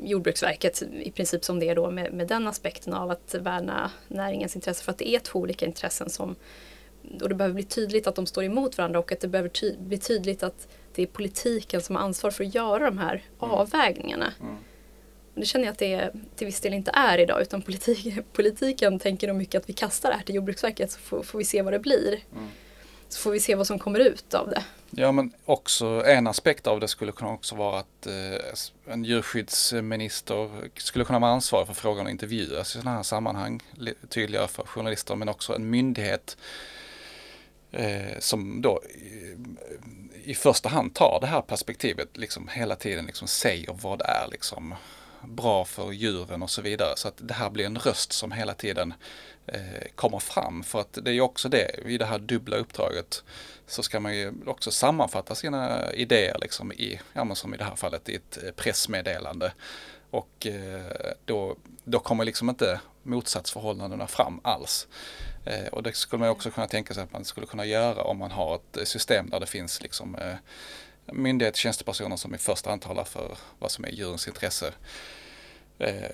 Jordbruksverket 0.03 0.83
i 1.01 1.11
princip 1.11 1.43
som 1.45 1.59
det 1.59 1.69
är 1.69 1.75
då 1.75 1.91
med, 1.91 2.13
med 2.13 2.27
den 2.27 2.47
aspekten 2.47 2.93
av 2.93 3.11
att 3.11 3.35
värna 3.39 3.91
näringens 4.07 4.55
intresse. 4.55 4.83
För 4.83 4.91
att 4.91 4.97
det 4.97 5.09
är 5.09 5.19
två 5.19 5.39
olika 5.39 5.65
intressen 5.65 6.09
som 6.09 6.35
och 7.21 7.29
det 7.29 7.35
behöver 7.35 7.53
bli 7.53 7.63
tydligt 7.63 8.07
att 8.07 8.15
de 8.15 8.25
står 8.25 8.43
emot 8.43 8.77
varandra 8.77 8.99
och 8.99 9.11
att 9.11 9.19
det 9.19 9.27
behöver 9.27 9.49
ty- 9.49 9.77
bli 9.77 9.97
tydligt 9.97 10.43
att 10.43 10.67
det 10.95 11.01
är 11.01 11.07
politiken 11.07 11.81
som 11.81 11.95
har 11.95 12.03
ansvar 12.03 12.31
för 12.31 12.43
att 12.43 12.55
göra 12.55 12.85
de 12.85 12.97
här 12.97 13.23
avvägningarna. 13.37 14.33
Mm. 14.41 14.55
Det 15.35 15.45
känner 15.45 15.65
jag 15.65 15.71
att 15.71 15.79
det 15.79 16.11
till 16.35 16.45
viss 16.47 16.61
del 16.61 16.73
inte 16.73 16.91
är 16.93 17.17
idag 17.17 17.41
utan 17.41 17.61
politik, 17.61 18.13
politiken 18.33 18.99
tänker 18.99 19.27
nog 19.27 19.37
mycket 19.37 19.61
att 19.61 19.69
vi 19.69 19.73
kastar 19.73 20.09
det 20.09 20.15
här 20.15 20.23
till 20.23 20.35
Jordbruksverket 20.35 20.91
så 20.91 20.99
får, 20.99 21.23
får 21.23 21.39
vi 21.39 21.45
se 21.45 21.61
vad 21.61 21.73
det 21.73 21.79
blir. 21.79 22.19
Mm. 22.31 22.47
Så 23.09 23.19
får 23.19 23.31
vi 23.31 23.39
se 23.39 23.55
vad 23.55 23.67
som 23.67 23.79
kommer 23.79 23.99
ut 23.99 24.33
av 24.33 24.49
det. 24.49 24.63
Ja 24.89 25.11
men 25.11 25.33
också 25.45 25.85
en 26.05 26.27
aspekt 26.27 26.67
av 26.67 26.79
det 26.79 26.87
skulle 26.87 27.11
kunna 27.11 27.31
också 27.31 27.55
vara 27.55 27.79
att 27.79 28.07
eh, 28.07 28.93
en 28.93 29.03
djurskyddsminister 29.03 30.49
skulle 30.75 31.05
kunna 31.05 31.19
vara 31.19 31.31
ansvarig 31.31 31.67
för 31.67 31.73
frågan 31.73 32.05
och 32.05 32.11
intervjuas 32.11 32.75
i 32.75 32.79
sådana 32.79 32.95
här 32.95 33.03
sammanhang. 33.03 33.63
Tydligare 34.09 34.47
för 34.47 34.63
journalister 34.63 35.15
men 35.15 35.29
också 35.29 35.55
en 35.55 35.69
myndighet 35.69 36.37
eh, 37.71 38.19
som 38.19 38.61
då 38.61 38.81
i, 38.83 39.35
i 40.23 40.35
första 40.35 40.69
hand 40.69 40.93
tar 40.93 41.17
det 41.21 41.27
här 41.27 41.41
perspektivet 41.41 42.17
liksom 42.17 42.47
hela 42.47 42.75
tiden 42.75 43.05
liksom 43.05 43.27
säger 43.27 43.73
vad 43.81 44.01
är 44.01 44.27
liksom 44.31 44.75
bra 45.23 45.65
för 45.65 45.91
djuren 45.91 46.43
och 46.43 46.49
så 46.49 46.61
vidare. 46.61 46.93
Så 46.95 47.07
att 47.07 47.17
det 47.17 47.33
här 47.33 47.49
blir 47.49 47.65
en 47.65 47.77
röst 47.77 48.13
som 48.13 48.31
hela 48.31 48.53
tiden 48.53 48.93
komma 49.47 49.91
kommer 49.95 50.19
fram. 50.19 50.63
För 50.63 50.81
att 50.81 50.93
det 51.01 51.11
är 51.11 51.13
ju 51.13 51.21
också 51.21 51.49
det, 51.49 51.79
i 51.85 51.97
det 51.97 52.05
här 52.05 52.19
dubbla 52.19 52.57
uppdraget 52.57 53.23
så 53.67 53.83
ska 53.83 53.99
man 53.99 54.15
ju 54.17 54.33
också 54.45 54.71
sammanfatta 54.71 55.35
sina 55.35 55.93
idéer 55.93 56.37
liksom 56.41 56.71
i, 56.71 56.99
ja 57.13 57.23
men 57.23 57.35
som 57.35 57.53
i 57.53 57.57
det 57.57 57.63
här 57.63 57.75
fallet 57.75 58.09
i 58.09 58.15
ett 58.15 58.43
eh, 58.43 58.51
pressmeddelande. 58.51 59.53
Och 60.09 60.47
eh, 60.47 61.13
då, 61.25 61.55
då 61.83 61.99
kommer 61.99 62.25
liksom 62.25 62.49
inte 62.49 62.79
motsatsförhållandena 63.03 64.07
fram 64.07 64.39
alls. 64.43 64.87
Och 65.71 65.83
det 65.83 65.95
skulle 65.95 66.19
man 66.19 66.27
ju 66.27 66.31
också 66.31 66.51
kunna 66.51 66.67
tänka 66.67 66.93
sig 66.93 67.03
att 67.03 67.11
man 67.11 67.25
skulle 67.25 67.47
kunna 67.47 67.65
göra 67.65 68.03
om 68.03 68.17
man 68.17 68.31
har 68.31 68.55
ett 68.55 68.87
system 68.87 69.29
där 69.29 69.39
det 69.39 69.45
finns 69.45 69.81
liksom 69.81 70.11
myndigheter, 70.11 70.37
myndighetstjänstepersoner 71.05 72.15
som 72.15 72.35
i 72.35 72.37
första 72.37 72.69
hand 72.69 72.81
talar 72.81 73.03
för 73.03 73.37
vad 73.59 73.71
som 73.71 73.85
är 73.85 73.89
djurens 73.89 74.27
intresse. 74.27 74.73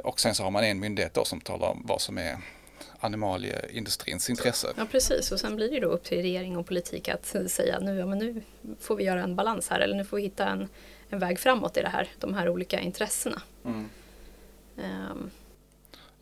Och 0.04 0.20
sen 0.20 0.36
så 0.36 0.44
har 0.44 0.52
man 0.52 0.63
en 0.63 0.80
myndighet 0.80 1.13
då 1.13 1.25
som 1.25 1.42
talar 1.42 1.68
om 1.68 1.84
vad 1.86 2.02
som 2.02 2.18
är 2.18 2.38
animalieindustrins 3.04 4.30
intresse. 4.30 4.74
Ja 4.78 4.86
precis 4.92 5.32
och 5.32 5.40
sen 5.40 5.56
blir 5.56 5.72
det 5.72 5.80
då 5.80 5.88
upp 5.88 6.04
till 6.04 6.22
regering 6.22 6.58
och 6.58 6.68
politik 6.68 7.10
att 7.10 7.36
säga 7.48 7.80
nu, 7.80 7.98
ja, 8.00 8.06
men 8.06 8.18
nu 8.18 8.42
får 8.80 8.96
vi 8.96 9.04
göra 9.04 9.24
en 9.24 9.36
balans 9.36 9.70
här 9.70 9.80
eller 9.80 9.96
nu 9.96 10.06
får 10.06 10.18
vi 10.18 10.24
hitta 10.24 10.48
en, 10.48 10.70
en 11.10 11.20
väg 11.20 11.40
framåt 11.40 11.78
i 11.78 11.82
det 11.82 11.90
här, 11.90 12.08
de 12.20 12.34
här 12.34 12.50
olika 12.50 12.80
intressena. 12.80 13.42
Mm. 13.66 13.90
Ehm, 14.78 15.32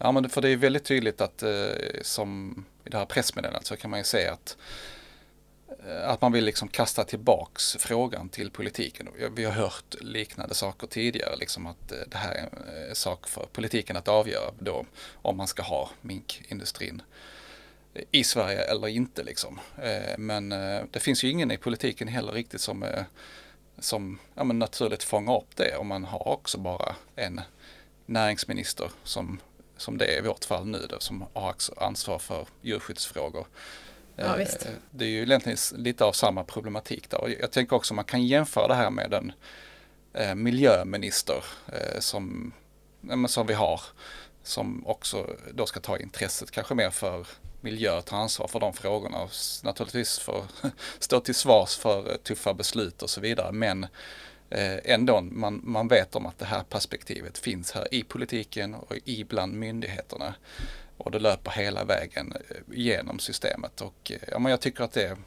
Ja 0.03 0.11
men 0.11 0.29
för 0.29 0.41
det 0.41 0.49
är 0.49 0.57
väldigt 0.57 0.83
tydligt 0.83 1.21
att 1.21 1.43
eh, 1.43 1.51
som 2.01 2.63
i 2.85 2.89
det 2.89 2.97
här 2.97 3.05
pressmeddelandet 3.05 3.65
så 3.65 3.77
kan 3.77 3.89
man 3.89 3.99
ju 3.99 4.03
se 4.03 4.27
att 4.27 4.57
att 6.03 6.21
man 6.21 6.31
vill 6.31 6.45
liksom 6.45 6.67
kasta 6.67 7.03
tillbaks 7.03 7.77
frågan 7.79 8.29
till 8.29 8.51
politiken. 8.51 9.09
Vi 9.35 9.45
har 9.45 9.51
hört 9.51 9.95
liknande 10.01 10.55
saker 10.55 10.87
tidigare, 10.87 11.35
liksom 11.35 11.67
att 11.67 11.91
eh, 11.91 11.97
det 12.07 12.17
här 12.17 12.31
är 12.31 12.39
en 12.41 12.87
eh, 12.87 12.93
sak 12.93 13.27
för 13.27 13.45
politiken 13.51 13.97
att 13.97 14.07
avgöra 14.07 14.51
då 14.59 14.85
om 15.13 15.37
man 15.37 15.47
ska 15.47 15.61
ha 15.63 15.89
minkindustrin 16.01 17.01
eh, 17.93 18.03
i 18.11 18.23
Sverige 18.23 18.61
eller 18.61 18.87
inte 18.87 19.23
liksom. 19.23 19.59
Men 20.17 20.49
det 20.91 20.99
finns 20.99 21.23
ju 21.23 21.29
ingen 21.29 21.51
i 21.51 21.57
politiken 21.57 22.07
heller 22.07 22.31
riktigt 22.31 22.61
som, 22.61 22.85
som 23.79 24.19
ja, 24.35 24.43
men 24.43 24.59
naturligt 24.59 25.03
fångar 25.03 25.37
upp 25.37 25.55
det 25.55 25.75
och 25.75 25.85
man 25.85 26.03
har 26.03 26.27
också 26.27 26.57
bara 26.57 26.95
en 27.15 27.41
näringsminister 28.05 28.91
som, 29.03 29.39
som 29.77 29.97
det 29.97 30.05
är 30.05 30.17
i 30.17 30.27
vårt 30.27 30.45
fall 30.45 30.65
nu 30.65 30.85
då, 30.89 30.99
som 30.99 31.25
har 31.33 31.55
ansvar 31.77 32.19
för 32.19 32.47
djurskyddsfrågor. 32.61 33.45
Ja, 34.21 34.33
Eh, 34.33 34.37
visst. 34.37 34.67
Det 34.91 35.05
är 35.05 35.09
ju 35.09 35.21
egentligen 35.21 35.57
lite 35.71 36.05
av 36.05 36.11
samma 36.11 36.43
problematik 36.43 37.09
där. 37.09 37.35
Jag 37.39 37.51
tänker 37.51 37.75
också 37.75 37.93
man 37.93 38.05
kan 38.05 38.27
jämföra 38.27 38.67
det 38.67 38.75
här 38.75 38.89
med 38.89 39.13
en 39.13 39.33
eh, 40.13 40.35
miljöminister 40.35 41.43
eh, 41.67 41.99
som, 41.99 42.53
som 43.27 43.47
vi 43.47 43.53
har. 43.53 43.81
Som 44.43 44.87
också 44.87 45.35
då 45.53 45.65
ska 45.65 45.79
ta 45.79 45.97
intresset 45.97 46.51
kanske 46.51 46.75
mer 46.75 46.89
för 46.89 47.27
miljö, 47.61 48.01
ta 48.01 48.15
ansvar 48.15 48.47
för 48.47 48.59
de 48.59 48.73
frågorna. 48.73 49.17
Och 49.17 49.31
naturligtvis 49.63 50.19
för 50.19 50.43
stå 50.99 51.19
till 51.19 51.35
svars 51.35 51.77
för 51.77 52.17
tuffa 52.23 52.53
beslut 52.53 53.01
och 53.01 53.09
så 53.09 53.21
vidare. 53.21 53.51
Men 53.51 53.87
ändå 54.83 55.21
man, 55.21 55.61
man 55.63 55.87
vet 55.87 56.15
om 56.15 56.25
att 56.25 56.39
det 56.39 56.45
här 56.45 56.63
perspektivet 56.63 57.37
finns 57.37 57.71
här 57.71 57.93
i 57.93 58.03
politiken 58.03 58.75
och 58.75 58.95
i 59.05 59.23
bland 59.23 59.53
myndigheterna 59.53 60.33
och 61.01 61.11
det 61.11 61.19
löper 61.19 61.51
hela 61.51 61.83
vägen 61.83 62.33
eh, 62.49 62.57
genom 62.67 63.19
systemet 63.19 63.81
och 63.81 64.11
eh, 64.11 64.17
ja, 64.31 64.39
men 64.39 64.49
jag 64.49 64.61
tycker 64.61 64.83
att 64.83 64.91
det, 64.91 65.17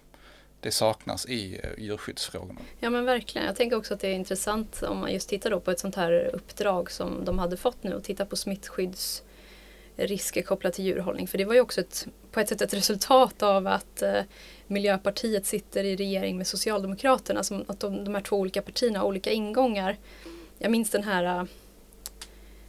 det 0.60 0.70
saknas 0.70 1.26
i 1.26 1.60
eh, 1.62 1.70
djurskyddsfrågorna. 1.78 2.60
Ja 2.80 2.90
men 2.90 3.04
verkligen. 3.04 3.46
Jag 3.46 3.56
tänker 3.56 3.76
också 3.76 3.94
att 3.94 4.00
det 4.00 4.08
är 4.08 4.14
intressant 4.14 4.82
om 4.82 4.98
man 4.98 5.12
just 5.12 5.28
tittar 5.28 5.50
då 5.50 5.60
på 5.60 5.70
ett 5.70 5.80
sånt 5.80 5.94
här 5.94 6.30
uppdrag 6.32 6.90
som 6.90 7.24
de 7.24 7.38
hade 7.38 7.56
fått 7.56 7.82
nu 7.82 7.94
och 7.94 8.04
titta 8.04 8.26
på 8.26 8.36
smittskyddsrisker 8.36 10.42
kopplat 10.42 10.74
till 10.74 10.84
djurhållning. 10.84 11.28
För 11.28 11.38
det 11.38 11.44
var 11.44 11.54
ju 11.54 11.60
också 11.60 11.80
ett, 11.80 12.06
på 12.30 12.40
ett 12.40 12.48
sätt 12.48 12.62
ett 12.62 12.74
resultat 12.74 13.42
av 13.42 13.66
att 13.66 14.02
eh, 14.02 14.20
Miljöpartiet 14.66 15.46
sitter 15.46 15.84
i 15.84 15.96
regering 15.96 16.38
med 16.38 16.46
Socialdemokraterna. 16.46 17.42
Som 17.42 17.64
att 17.68 17.80
de, 17.80 18.04
de 18.04 18.14
här 18.14 18.22
två 18.22 18.36
olika 18.36 18.62
partierna 18.62 18.98
har 18.98 19.06
olika 19.06 19.30
ingångar. 19.30 19.96
Jag 20.58 20.70
minns 20.70 20.90
den 20.90 21.04
här 21.04 21.46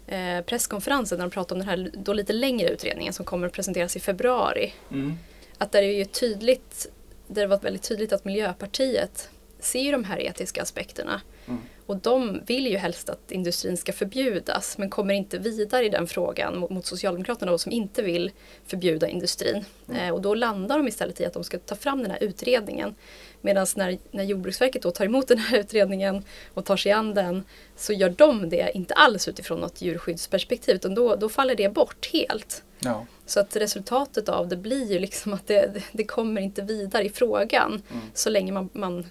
eh, 0.07 0.41
presskonferensen 0.41 1.17
när 1.17 1.25
de 1.25 1.31
pratade 1.31 1.61
om 1.61 1.67
den 1.67 1.69
här 1.69 1.91
då 1.93 2.13
lite 2.13 2.33
längre 2.33 2.69
utredningen 2.69 3.13
som 3.13 3.25
kommer 3.25 3.47
att 3.47 3.53
presenteras 3.53 3.95
i 3.95 3.99
februari. 3.99 4.73
Mm. 4.91 5.17
Att 5.57 5.71
där 5.71 5.83
är 5.83 5.93
ju 5.93 6.05
tydligt, 6.05 6.87
där 7.27 7.41
det 7.41 7.47
var 7.47 7.59
väldigt 7.59 7.83
tydligt 7.83 8.13
att 8.13 8.25
Miljöpartiet 8.25 9.29
ser 9.65 9.91
de 9.91 10.03
här 10.03 10.19
etiska 10.19 10.61
aspekterna. 10.61 11.21
Mm. 11.47 11.61
Och 11.85 11.97
de 11.97 12.41
vill 12.45 12.67
ju 12.67 12.77
helst 12.77 13.09
att 13.09 13.31
industrin 13.31 13.77
ska 13.77 13.93
förbjudas 13.93 14.77
men 14.77 14.89
kommer 14.89 15.13
inte 15.13 15.37
vidare 15.37 15.85
i 15.85 15.89
den 15.89 16.07
frågan 16.07 16.57
mot, 16.57 16.69
mot 16.69 16.85
Socialdemokraterna 16.85 17.51
då, 17.51 17.57
som 17.57 17.71
inte 17.71 18.01
vill 18.01 18.31
förbjuda 18.65 19.07
industrin. 19.07 19.65
Mm. 19.89 20.01
Eh, 20.01 20.13
och 20.13 20.21
då 20.21 20.33
landar 20.33 20.77
de 20.77 20.87
istället 20.87 21.21
i 21.21 21.25
att 21.25 21.33
de 21.33 21.43
ska 21.43 21.57
ta 21.59 21.75
fram 21.75 22.01
den 22.01 22.11
här 22.11 22.23
utredningen. 22.23 22.95
Medan 23.41 23.67
när, 23.75 23.97
när 24.11 24.23
Jordbruksverket 24.23 24.81
då 24.81 24.91
tar 24.91 25.05
emot 25.05 25.27
den 25.27 25.37
här 25.37 25.57
utredningen 25.57 26.23
och 26.53 26.65
tar 26.65 26.77
sig 26.77 26.91
an 26.91 27.13
den 27.13 27.43
så 27.75 27.93
gör 27.93 28.09
de 28.09 28.49
det 28.49 28.71
inte 28.73 28.93
alls 28.93 29.27
utifrån 29.27 29.59
något 29.59 29.81
djurskyddsperspektiv 29.81 30.75
utan 30.75 30.95
då, 30.95 31.15
då 31.15 31.29
faller 31.29 31.55
det 31.55 31.69
bort 31.69 32.09
helt. 32.13 32.63
Ja. 32.79 33.05
Så 33.25 33.39
att 33.39 33.55
resultatet 33.55 34.29
av 34.29 34.47
det 34.47 34.57
blir 34.57 34.91
ju 34.91 34.99
liksom 34.99 35.33
att 35.33 35.47
det, 35.47 35.83
det 35.91 36.03
kommer 36.03 36.41
inte 36.41 36.61
vidare 36.61 37.03
i 37.05 37.09
frågan 37.09 37.81
mm. 37.91 38.03
så 38.13 38.29
länge 38.29 38.51
man, 38.51 38.69
man 38.73 39.05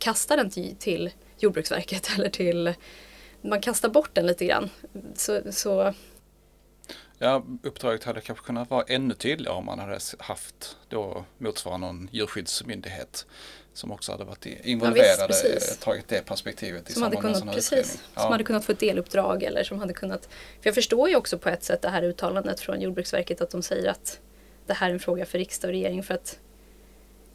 kastar 0.00 0.36
den 0.36 0.50
till, 0.50 0.76
till 0.76 1.10
Jordbruksverket 1.38 2.10
eller 2.16 2.28
till 2.28 2.74
man 3.40 3.60
kastar 3.60 3.88
bort 3.88 4.10
den 4.12 4.26
lite 4.26 4.46
grann. 4.46 4.70
Så, 5.14 5.40
så 5.52 5.94
Ja, 7.18 7.44
uppdraget 7.62 8.04
hade 8.04 8.20
kanske 8.20 8.44
kunnat 8.44 8.70
vara 8.70 8.84
ännu 8.88 9.14
tydligare 9.14 9.56
om 9.56 9.66
man 9.66 9.78
hade 9.78 9.98
haft 10.18 10.76
då 10.88 11.24
motsvarande 11.38 11.86
någon 11.86 12.08
djurskyddsmyndighet 12.12 13.26
som 13.72 13.92
också 13.92 14.12
hade 14.12 14.24
varit 14.24 14.46
involverade, 14.46 15.34
ja, 15.42 15.50
visst, 15.54 15.82
tagit 15.82 16.08
det 16.08 16.26
perspektivet 16.26 16.90
i 16.90 16.92
som 16.92 17.02
hade 17.02 17.16
kunnat, 17.16 17.44
med 17.44 17.54
precis, 17.54 18.02
ja. 18.14 18.20
Som 18.22 18.32
hade 18.32 18.44
kunnat 18.44 18.64
få 18.64 18.72
ett 18.72 18.80
deluppdrag 18.80 19.42
eller 19.42 19.64
som 19.64 19.78
hade 19.78 19.92
kunnat 19.92 20.24
För 20.60 20.68
jag 20.68 20.74
förstår 20.74 21.08
ju 21.08 21.16
också 21.16 21.38
på 21.38 21.48
ett 21.48 21.64
sätt 21.64 21.82
det 21.82 21.88
här 21.88 22.02
uttalandet 22.02 22.60
från 22.60 22.80
Jordbruksverket 22.80 23.40
att 23.40 23.50
de 23.50 23.62
säger 23.62 23.90
att 23.90 24.20
det 24.66 24.74
här 24.74 24.88
är 24.88 24.92
en 24.92 25.00
fråga 25.00 25.26
för 25.26 25.38
riksdag 25.38 25.68
och 25.68 25.72
regering 25.72 26.02
för 26.02 26.14
att 26.14 26.38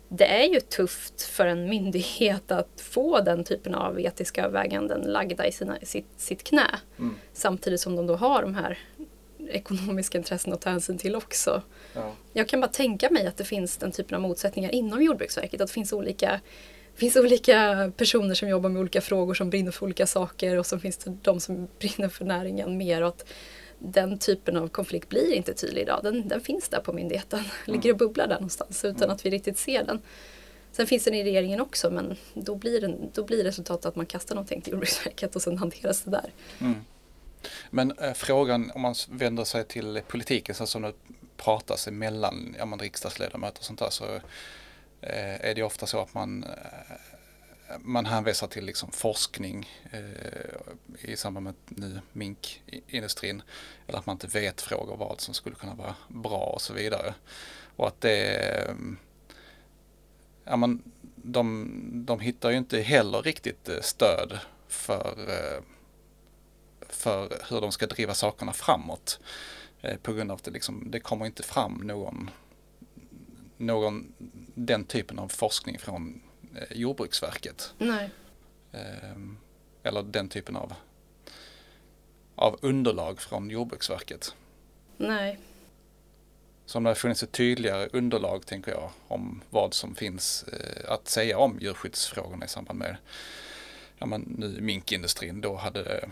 det 0.09 0.25
är 0.25 0.53
ju 0.53 0.59
tufft 0.59 1.21
för 1.21 1.47
en 1.47 1.69
myndighet 1.69 2.51
att 2.51 2.81
få 2.81 3.21
den 3.21 3.43
typen 3.43 3.75
av 3.75 3.99
etiska 3.99 4.41
överväganden 4.41 5.01
lagda 5.01 5.47
i 5.47 5.51
sina, 5.51 5.77
sitt, 5.83 6.07
sitt 6.17 6.43
knä. 6.43 6.79
Mm. 6.99 7.15
Samtidigt 7.33 7.81
som 7.81 7.95
de 7.95 8.07
då 8.07 8.15
har 8.15 8.41
de 8.41 8.55
här 8.55 8.79
ekonomiska 9.49 10.17
intressen 10.17 10.53
att 10.53 10.61
ta 10.61 10.69
hänsyn 10.69 10.97
till 10.97 11.15
också. 11.15 11.61
Ja. 11.93 12.13
Jag 12.33 12.47
kan 12.47 12.61
bara 12.61 12.67
tänka 12.67 13.09
mig 13.09 13.27
att 13.27 13.37
det 13.37 13.43
finns 13.43 13.77
den 13.77 13.91
typen 13.91 14.15
av 14.15 14.21
motsättningar 14.21 14.75
inom 14.75 15.01
Jordbruksverket. 15.01 15.61
Att 15.61 15.67
det 15.67 15.73
finns 15.73 15.93
olika, 15.93 16.39
finns 16.95 17.15
olika 17.15 17.91
personer 17.97 18.35
som 18.35 18.49
jobbar 18.49 18.69
med 18.69 18.79
olika 18.79 19.01
frågor 19.01 19.33
som 19.33 19.49
brinner 19.49 19.71
för 19.71 19.85
olika 19.85 20.07
saker 20.07 20.57
och 20.57 20.65
så 20.65 20.79
finns 20.79 20.97
det 20.97 21.17
de 21.21 21.39
som 21.39 21.67
brinner 21.79 22.09
för 22.09 22.25
näringen 22.25 22.77
mer. 22.77 23.01
Och 23.01 23.07
att 23.07 23.25
den 23.79 24.19
typen 24.19 24.57
av 24.57 24.67
konflikt 24.67 25.09
blir 25.09 25.33
inte 25.33 25.53
tydlig 25.53 25.81
idag. 25.81 25.99
Den, 26.03 26.27
den 26.27 26.41
finns 26.41 26.69
där 26.69 26.79
på 26.79 26.93
myndigheten, 26.93 27.39
mm. 27.39 27.49
ligger 27.65 27.91
och 27.91 27.97
bubblar 27.97 28.27
där 28.27 28.35
någonstans 28.35 28.85
utan 28.85 29.03
mm. 29.03 29.15
att 29.15 29.25
vi 29.25 29.29
riktigt 29.29 29.57
ser 29.57 29.83
den. 29.83 30.01
Sen 30.71 30.87
finns 30.87 31.03
den 31.03 31.13
i 31.13 31.23
regeringen 31.23 31.61
också 31.61 31.89
men 31.89 32.15
då 32.33 32.55
blir, 32.55 32.81
den, 32.81 33.11
då 33.13 33.23
blir 33.23 33.43
resultatet 33.43 33.85
att 33.85 33.95
man 33.95 34.05
kastar 34.05 34.35
någonting 34.35 34.61
till 34.61 34.71
Jordbruksverket 34.71 35.35
och 35.35 35.41
sen 35.41 35.57
hanteras 35.57 36.01
det 36.01 36.11
där. 36.11 36.31
Mm. 36.59 36.75
Men 37.69 37.91
äh, 37.91 38.13
frågan 38.13 38.71
om 38.75 38.81
man 38.81 38.95
vänder 39.09 39.43
sig 39.43 39.63
till 39.63 40.01
politiken 40.07 40.55
så 40.55 40.65
som 40.65 40.81
det 40.81 40.93
pratas 41.37 41.87
emellan 41.87 42.55
ja, 42.57 42.65
man 42.65 42.79
riksdagsledamöter 42.79 43.59
och 43.59 43.65
sånt 43.65 43.79
där 43.79 43.89
så 43.89 44.05
äh, 45.01 45.49
är 45.49 45.55
det 45.55 45.63
ofta 45.63 45.85
så 45.85 46.01
att 46.01 46.13
man 46.13 46.43
äh, 46.43 46.49
man 47.79 48.05
hänvisar 48.05 48.47
till 48.47 48.65
liksom 48.65 48.91
forskning 48.91 49.69
eh, 49.91 51.11
i 51.11 51.17
samband 51.17 51.43
med 51.43 51.53
nu 51.65 52.01
minkindustrin. 52.13 53.41
Eller 53.87 53.99
att 53.99 54.05
man 54.05 54.15
inte 54.15 54.27
vet 54.27 54.61
frågor 54.61 54.97
vad 54.97 55.21
som 55.21 55.33
skulle 55.33 55.55
kunna 55.55 55.75
vara 55.75 55.95
bra 56.07 56.51
och 56.55 56.61
så 56.61 56.73
vidare. 56.73 57.13
Och 57.75 57.87
att 57.87 58.01
det 58.01 58.35
eh, 58.35 58.75
ja, 60.43 60.55
man, 60.55 60.91
de, 61.15 62.05
de 62.05 62.19
hittar 62.19 62.49
ju 62.49 62.57
inte 62.57 62.79
heller 62.79 63.21
riktigt 63.21 63.69
eh, 63.69 63.81
stöd 63.81 64.39
för 64.67 65.15
eh, 65.29 65.63
för 66.89 67.41
hur 67.49 67.61
de 67.61 67.71
ska 67.71 67.87
driva 67.87 68.13
sakerna 68.13 68.53
framåt. 68.53 69.19
Eh, 69.81 69.97
på 69.97 70.13
grund 70.13 70.31
av 70.31 70.37
att 70.37 70.43
det, 70.43 70.51
liksom, 70.51 70.91
det 70.91 70.99
kommer 70.99 71.25
inte 71.25 71.43
fram 71.43 71.73
någon, 71.73 72.29
någon 73.57 74.13
den 74.55 74.85
typen 74.85 75.19
av 75.19 75.27
forskning 75.27 75.79
från 75.79 76.21
Jordbruksverket. 76.71 77.73
Nej. 77.77 78.09
Eh, 78.71 79.17
eller 79.83 80.03
den 80.03 80.29
typen 80.29 80.55
av, 80.55 80.73
av 82.35 82.59
underlag 82.61 83.21
från 83.21 83.49
Jordbruksverket. 83.49 84.35
Nej. 84.97 85.39
Så 86.65 86.77
om 86.77 86.83
det 86.83 86.89
har 86.89 86.95
funnits 86.95 87.23
ett 87.23 87.31
tydligare 87.31 87.89
underlag, 87.93 88.45
tänker 88.45 88.71
jag, 88.71 88.89
om 89.07 89.41
vad 89.49 89.73
som 89.73 89.95
finns 89.95 90.43
eh, 90.43 90.91
att 90.91 91.07
säga 91.07 91.37
om 91.37 91.57
djurskyddsfrågorna 91.61 92.45
i 92.45 92.47
samband 92.47 92.79
med 92.79 92.97
ja, 93.97 94.05
men 94.05 94.21
nu 94.21 94.61
minkindustrin, 94.61 95.41
då 95.41 95.55
hade 95.55 95.83
det 95.83 96.09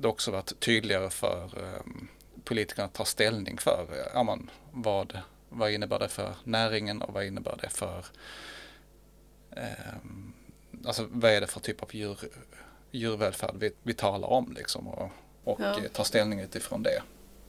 det 0.00 0.08
också 0.08 0.30
varit 0.30 0.60
tydligare 0.60 1.10
för 1.10 1.50
um, 1.58 2.08
politikerna 2.44 2.84
att 2.84 2.92
ta 2.92 3.04
ställning 3.04 3.58
för 3.58 3.86
ja, 4.14 4.22
man, 4.22 4.50
vad, 4.72 5.18
vad 5.48 5.70
innebär 5.70 5.98
det 5.98 6.08
för 6.08 6.34
näringen 6.44 7.02
och 7.02 7.14
vad 7.14 7.24
innebär 7.24 7.58
det 7.62 7.68
för 7.68 8.06
alltså 10.86 11.06
vad 11.10 11.30
är 11.30 11.40
det 11.40 11.46
för 11.46 11.60
typ 11.60 11.82
av 11.82 11.96
djur, 11.96 12.18
djurvälfärd 12.90 13.54
vi, 13.58 13.72
vi 13.82 13.94
talar 13.94 14.28
om 14.28 14.52
liksom 14.56 14.88
och, 14.88 15.10
och 15.44 15.60
ja. 15.60 15.76
ta 15.92 16.04
ställning 16.04 16.40
utifrån 16.40 16.82
det. 16.82 17.02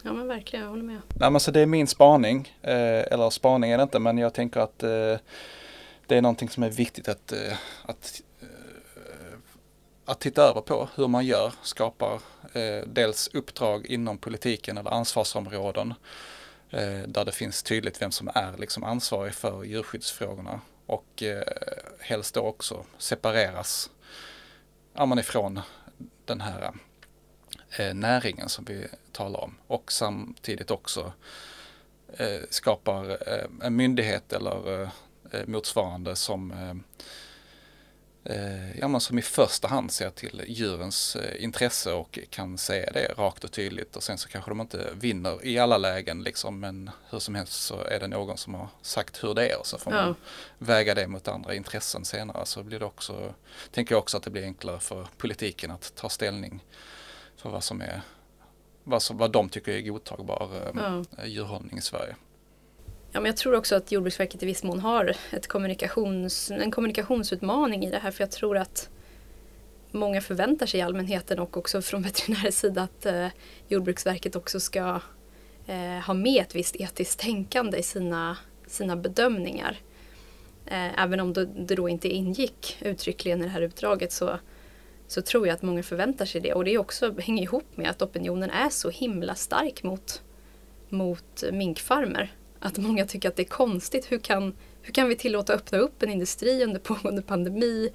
Ja 0.03 0.13
men 0.13 0.27
verkligen, 0.27 0.63
jag 0.63 0.69
håller 0.69 0.83
med. 0.83 1.01
Nej 1.13 1.31
men 1.31 1.39
så 1.39 1.51
det 1.51 1.59
är 1.59 1.65
min 1.65 1.87
spaning, 1.87 2.57
eh, 2.61 3.13
eller 3.13 3.29
spaning 3.29 3.71
är 3.71 3.77
det 3.77 3.83
inte 3.83 3.99
men 3.99 4.17
jag 4.17 4.33
tänker 4.33 4.59
att 4.59 4.83
eh, 4.83 5.17
det 6.07 6.17
är 6.17 6.21
någonting 6.21 6.49
som 6.49 6.63
är 6.63 6.69
viktigt 6.69 7.07
att, 7.07 7.31
eh, 7.31 7.57
att 7.83 8.21
att 10.05 10.19
titta 10.19 10.43
över 10.43 10.61
på 10.61 10.89
hur 10.95 11.07
man 11.07 11.25
gör, 11.25 11.53
skapar 11.61 12.13
eh, 12.53 12.87
dels 12.87 13.27
uppdrag 13.27 13.85
inom 13.85 14.17
politiken 14.17 14.77
eller 14.77 14.91
ansvarsområden 14.91 15.93
eh, 16.69 16.99
där 17.07 17.25
det 17.25 17.31
finns 17.31 17.63
tydligt 17.63 18.01
vem 18.01 18.11
som 18.11 18.27
är 18.27 18.57
liksom 18.57 18.83
ansvarig 18.83 19.33
för 19.33 19.63
djurskyddsfrågorna 19.63 20.61
och 20.91 21.23
eh, 21.23 21.43
helst 21.99 22.35
då 22.35 22.41
också 22.41 22.85
separeras 22.97 23.89
ja, 24.93 25.05
man 25.05 25.19
ifrån 25.19 25.59
den 26.25 26.41
här 26.41 26.71
eh, 27.77 27.93
näringen 27.93 28.49
som 28.49 28.65
vi 28.65 28.87
talar 29.11 29.39
om. 29.39 29.55
Och 29.67 29.91
samtidigt 29.91 30.71
också 30.71 31.13
eh, 32.13 32.41
skapar 32.49 33.09
eh, 33.09 33.45
en 33.61 33.75
myndighet 33.75 34.33
eller 34.33 34.81
eh, 34.81 34.89
eh 35.31 35.47
motsvarande 35.47 36.15
som 36.15 36.51
eh, 36.51 36.75
ja, 38.79 38.87
men 38.87 39.01
som 39.01 39.19
i 39.19 39.21
första 39.21 39.67
hand 39.67 39.91
ser 39.91 40.09
till 40.09 40.43
djurens 40.47 41.15
eh, 41.15 41.43
intresse 41.43 41.93
och 41.93 42.19
kan 42.29 42.57
säga 42.57 42.91
det 42.91 43.13
rakt 43.17 43.43
och 43.43 43.51
tydligt 43.51 43.95
och 43.95 44.03
sen 44.03 44.17
så 44.17 44.29
kanske 44.29 44.51
de 44.51 44.61
inte 44.61 44.89
vinner 44.93 45.45
i 45.45 45.59
alla 45.59 45.77
lägen 45.77 46.23
liksom 46.23 46.59
men 46.59 46.89
hur 47.09 47.19
som 47.19 47.35
helst 47.35 47.53
så 47.53 47.83
är 47.83 47.99
det 47.99 48.07
någon 48.07 48.37
som 48.37 48.53
har 48.53 48.67
sagt 48.81 49.23
hur 49.23 49.33
det 49.33 49.49
är 49.49 49.59
och 49.59 49.67
så 49.67 49.77
får 49.77 49.93
ja. 49.93 50.05
man 50.05 50.15
väga 50.57 50.95
det 50.95 51.07
mot 51.07 51.27
andra 51.27 51.55
intressen 51.55 52.05
senare 52.05 52.45
så 52.45 52.63
blir 52.63 52.79
det 52.79 52.85
också, 52.85 53.33
tänker 53.71 53.95
jag 53.95 53.99
också 53.99 54.17
att 54.17 54.23
det 54.23 54.29
blir 54.29 54.43
enklare 54.43 54.79
för 54.79 55.07
politiken 55.17 55.71
att 55.71 55.95
ta 55.95 56.09
ställning 56.09 56.63
för 57.37 57.49
vad 57.49 57.63
som 57.63 57.81
är 57.81 58.01
vad, 58.83 59.01
som, 59.01 59.17
vad 59.17 59.31
de 59.31 59.49
tycker 59.49 59.71
är 59.71 59.81
godtagbar 59.81 60.49
eh, 60.53 60.81
ja. 61.17 61.25
djurhållning 61.25 61.77
i 61.77 61.81
Sverige. 61.81 62.15
Ja, 63.13 63.19
men 63.19 63.25
jag 63.25 63.37
tror 63.37 63.55
också 63.55 63.75
att 63.75 63.91
Jordbruksverket 63.91 64.43
i 64.43 64.45
viss 64.45 64.63
mån 64.63 64.79
har 64.79 65.15
ett 65.31 65.47
kommunikations, 65.47 66.51
en 66.51 66.71
kommunikationsutmaning 66.71 67.85
i 67.85 67.91
det 67.91 67.97
här 67.97 68.11
för 68.11 68.23
jag 68.23 68.31
tror 68.31 68.57
att 68.57 68.89
många 69.91 70.21
förväntar 70.21 70.65
sig 70.65 70.79
i 70.79 70.83
allmänheten 70.83 71.39
och 71.39 71.57
också 71.57 71.81
från 71.81 72.01
veterinärers 72.03 72.53
sida 72.53 72.81
att 72.81 73.05
eh, 73.05 73.27
Jordbruksverket 73.67 74.35
också 74.35 74.59
ska 74.59 75.01
eh, 75.67 76.05
ha 76.07 76.13
med 76.13 76.41
ett 76.41 76.55
visst 76.55 76.75
etiskt 76.75 77.19
tänkande 77.19 77.77
i 77.77 77.83
sina, 77.83 78.37
sina 78.67 78.95
bedömningar. 78.95 79.77
Eh, 80.65 81.03
även 81.03 81.19
om 81.19 81.33
det, 81.33 81.45
det 81.45 81.75
då 81.75 81.89
inte 81.89 82.07
ingick 82.07 82.77
uttryckligen 82.81 83.41
i 83.41 83.43
det 83.43 83.49
här 83.49 83.61
utdraget 83.61 84.11
så, 84.11 84.39
så 85.07 85.21
tror 85.21 85.47
jag 85.47 85.53
att 85.53 85.61
många 85.61 85.83
förväntar 85.83 86.25
sig 86.25 86.41
det 86.41 86.53
och 86.53 86.65
det 86.65 86.77
också 86.77 87.19
hänger 87.19 87.43
ihop 87.43 87.77
med 87.77 87.89
att 87.89 88.01
opinionen 88.01 88.49
är 88.49 88.69
så 88.69 88.89
himla 88.89 89.35
stark 89.35 89.83
mot 89.83 90.21
mot 90.89 91.43
minkfarmer. 91.51 92.31
Att 92.61 92.77
många 92.77 93.05
tycker 93.05 93.29
att 93.29 93.35
det 93.35 93.43
är 93.43 93.47
konstigt. 93.47 94.11
Hur 94.11 94.19
kan, 94.19 94.55
hur 94.81 94.93
kan 94.93 95.07
vi 95.07 95.15
tillåta 95.15 95.53
öppna 95.53 95.77
upp 95.77 96.03
en 96.03 96.09
industri 96.09 96.63
under 96.63 96.79
pågående 96.79 97.21
pandemi? 97.21 97.89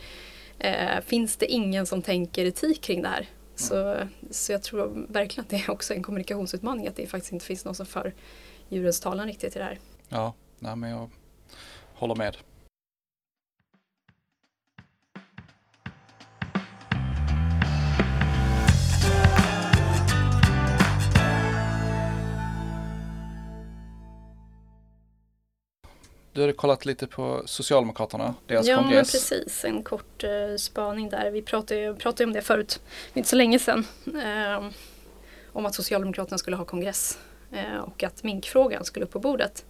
Eh, 0.59 1.00
finns 1.07 1.37
det 1.37 1.46
ingen 1.46 1.87
som 1.87 2.02
tänker 2.02 2.44
etik 2.44 2.81
kring 2.81 3.02
det 3.02 3.09
här? 3.09 3.29
Så, 3.55 3.96
så 4.31 4.52
jag 4.52 4.62
tror 4.62 5.07
verkligen 5.09 5.44
att 5.44 5.50
det 5.50 5.57
är 5.57 5.70
också 5.70 5.94
en 5.94 6.02
kommunikationsutmaning 6.02 6.87
att 6.87 6.96
det 6.96 7.07
faktiskt 7.07 7.33
inte 7.33 7.44
finns 7.44 7.64
någon 7.64 7.74
som 7.74 7.87
för 7.87 8.14
djurens 8.68 9.00
talan 9.00 9.26
riktigt 9.26 9.57
i 9.57 9.59
det 9.59 9.64
här. 9.64 9.79
Ja, 10.09 10.35
nej, 10.59 10.76
men 10.76 10.90
jag 10.90 11.11
håller 11.94 12.14
med. 12.14 12.37
Du 26.37 26.42
hade 26.42 26.53
kollat 26.53 26.85
lite 26.85 27.07
på 27.07 27.42
Socialdemokraterna, 27.46 28.35
deras 28.46 28.66
ja, 28.66 28.77
kongress. 28.77 29.14
Ja, 29.14 29.18
precis. 29.18 29.64
En 29.64 29.83
kort 29.83 30.25
uh, 30.25 30.57
spaning 30.57 31.09
där. 31.09 31.31
Vi 31.31 31.42
pratade 31.42 31.81
ju 31.81 31.94
pratade 31.94 32.25
om 32.25 32.33
det 32.33 32.42
förut, 32.42 32.81
inte 33.14 33.29
så 33.29 33.37
länge 33.37 33.59
sedan. 33.59 33.87
Uh, 34.07 34.70
om 35.53 35.66
att 35.66 35.75
Socialdemokraterna 35.75 36.38
skulle 36.38 36.57
ha 36.57 36.64
kongress 36.64 37.18
uh, 37.53 37.79
och 37.79 38.03
att 38.03 38.22
minkfrågan 38.22 38.85
skulle 38.85 39.05
upp 39.05 39.11
på 39.12 39.18
bordet. 39.18 39.64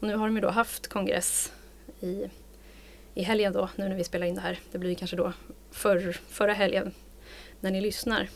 Och 0.00 0.06
nu 0.06 0.16
har 0.16 0.26
de 0.26 0.36
ju 0.36 0.40
då 0.40 0.48
haft 0.48 0.88
kongress 0.88 1.52
i, 2.00 2.30
i 3.14 3.22
helgen 3.22 3.52
då, 3.52 3.68
nu 3.76 3.88
när 3.88 3.96
vi 3.96 4.04
spelar 4.04 4.26
in 4.26 4.34
det 4.34 4.40
här. 4.40 4.60
Det 4.72 4.78
blir 4.78 4.94
kanske 4.94 5.16
då 5.16 5.32
för, 5.70 6.20
förra 6.28 6.52
helgen 6.52 6.94
när 7.60 7.70
ni 7.70 7.80
lyssnar. 7.80 8.28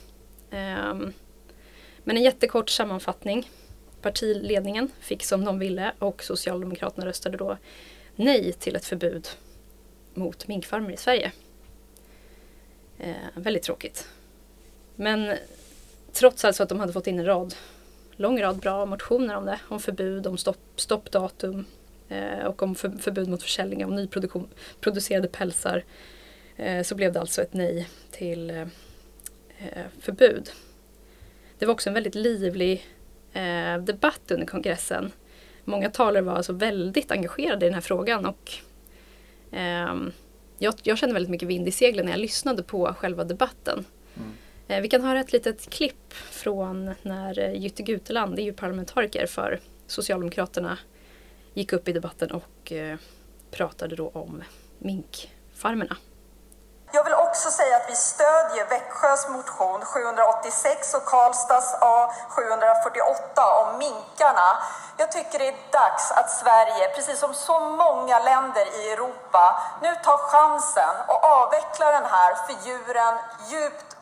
Um, 0.51 1.13
men 2.05 2.17
en 2.17 2.23
jättekort 2.23 2.71
sammanfattning 2.71 3.51
partiledningen 4.03 4.91
fick 5.01 5.25
som 5.25 5.45
de 5.45 5.59
ville 5.59 5.93
och 5.99 6.23
Socialdemokraterna 6.23 7.07
röstade 7.07 7.37
då 7.37 7.59
nej 8.17 8.53
till 8.53 8.77
ett 8.77 8.85
förbud 8.85 9.29
mot 10.15 10.49
minkfarmer 10.49 10.91
i 10.91 10.97
Sverige. 10.97 11.33
Eh, 12.99 13.15
väldigt 13.35 13.63
tråkigt. 13.63 14.09
Men 14.97 15.37
trots 16.13 16.45
alltså 16.45 16.63
att 16.63 16.69
de 16.69 16.81
hade 16.81 16.93
fått 16.93 17.07
in 17.07 17.19
en 17.19 17.27
rad, 17.27 17.55
lång 18.17 18.43
rad 18.43 18.59
bra 18.59 18.87
motioner 18.87 19.37
om 19.37 19.45
det, 19.45 19.61
om 19.69 19.81
förbud, 19.81 20.27
om 20.27 20.39
stopp, 20.39 20.59
stoppdatum 20.77 21.65
eh, 22.09 22.45
och 22.47 22.63
om 22.63 22.75
för, 22.75 22.91
förbud 22.91 23.29
mot 23.29 23.43
försäljning 23.43 23.85
av 23.85 23.93
nyproducerade 23.93 25.29
pälsar 25.29 25.85
eh, 26.57 26.83
så 26.83 26.95
blev 26.95 27.13
det 27.13 27.21
alltså 27.21 27.43
ett 27.43 27.55
nej 27.55 27.89
till 28.11 28.51
eh, 28.51 28.61
eh 29.59 29.87
förbud. 30.01 30.51
Det 31.59 31.67
var 31.67 31.75
också 31.75 31.91
en 31.91 31.95
väldigt 31.95 32.15
livlig 32.15 32.87
eh, 33.33 33.79
debatt 33.79 34.31
under 34.31 34.47
kongressen. 34.47 35.13
Många 35.65 35.91
talare 35.91 36.23
var 36.23 36.33
alltså 36.33 36.53
väldigt 36.53 37.11
engagerade 37.11 37.67
i 37.67 37.69
den 37.69 37.75
här 37.75 37.81
frågan 37.81 38.27
och 38.27 38.53
eh, 39.53 39.95
jag, 40.59 40.75
jag, 40.83 40.99
kände 40.99 41.13
väldigt 41.13 41.31
mycket 41.31 41.49
vind 41.49 41.69
i 41.69 41.71
seglen 41.71 42.05
när 42.05 42.13
jag 42.13 42.21
lyssnade 42.21 42.63
på 42.63 42.95
själva 42.99 43.25
debatten. 43.25 43.85
Mm. 44.17 44.33
Eh, 44.69 44.81
vi 44.81 44.89
kan 44.89 45.03
höra 45.03 45.21
ett 45.21 45.33
litet 45.33 45.71
klipp 45.71 46.13
från 46.13 46.95
när 47.03 47.39
eh, 47.39 47.53
Jytte 47.53 47.83
Guteland, 47.83 48.39
EU-parlamentariker 48.39 49.27
för 49.27 49.61
Socialdemokraterna, 49.87 50.79
gick 51.55 51.73
upp 51.73 51.89
i 51.89 51.93
debatten 51.93 52.31
och 52.31 52.73
eh, 52.73 52.99
pratade 53.51 53.97
då 53.97 54.09
om 54.09 54.43
minkfarmerna. 54.79 55.97
Jag 56.93 57.05
vill 57.05 57.15
också 57.15 57.49
säga 57.51 57.72
vi 57.93 57.97
stödjer 57.97 58.67
Växjös 58.69 59.29
motion 59.29 59.85
786 59.85 60.95
och 60.95 61.05
Karlstads 61.05 61.75
A748 61.75 63.41
om 63.63 63.79
minkarna. 63.79 64.49
Jag 64.97 65.13
tycker 65.13 65.39
det 65.39 65.49
är 65.49 65.73
dags 65.73 66.11
att 66.11 66.31
Sverige, 66.31 66.89
precis 66.95 67.19
som 67.19 67.35
så 67.35 67.61
många 67.61 68.19
länder 68.19 68.67
i 68.81 68.93
Europa, 68.93 69.63
nu 69.83 69.95
tar 70.05 70.19
chansen 70.19 70.95
och 71.07 71.25
avvecklar 71.25 71.93
den 71.93 72.05
här 72.05 72.35
för 72.35 72.69
djuren 72.69 73.15
djupt 73.49 73.97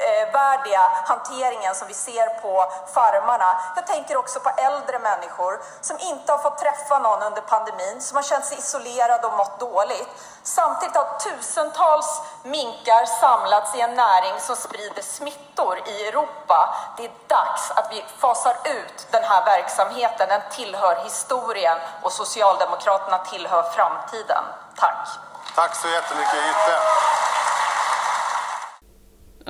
Eh, 0.00 0.30
ovärdiga 0.40 0.80
hanteringen 1.04 1.74
som 1.74 1.88
vi 1.88 1.94
ser 1.94 2.40
på 2.42 2.72
farmarna. 2.94 3.60
Jag 3.76 3.86
tänker 3.86 4.16
också 4.16 4.40
på 4.40 4.50
äldre 4.50 4.98
människor 4.98 5.60
som 5.80 5.98
inte 5.98 6.32
har 6.32 6.38
fått 6.38 6.58
träffa 6.58 6.98
någon 6.98 7.22
under 7.22 7.40
pandemin, 7.40 8.00
som 8.00 8.16
har 8.16 8.22
känt 8.22 8.44
sig 8.44 8.58
isolerade 8.58 9.26
och 9.26 9.36
mått 9.36 9.60
dåligt. 9.60 10.08
Samtidigt 10.42 10.96
har 10.96 11.18
tusentals 11.18 12.22
minkar 12.42 13.06
samlats 13.06 13.74
i 13.74 13.80
en 13.80 13.94
näring 13.94 14.40
som 14.40 14.56
sprider 14.56 15.02
smittor 15.02 15.78
i 15.86 16.08
Europa. 16.08 16.74
Det 16.96 17.04
är 17.04 17.12
dags 17.26 17.70
att 17.70 17.92
vi 17.92 18.04
fasar 18.18 18.56
ut 18.64 19.06
den 19.10 19.24
här 19.24 19.44
verksamheten. 19.44 20.28
Den 20.28 20.42
tillhör 20.50 21.04
historien 21.04 21.78
och 22.02 22.12
Socialdemokraterna 22.12 23.18
tillhör 23.18 23.62
framtiden. 23.62 24.44
Tack! 24.76 25.08
Tack 25.54 25.74
så 25.74 25.88
jättemycket 25.88 26.34
Jytte! 26.34 26.78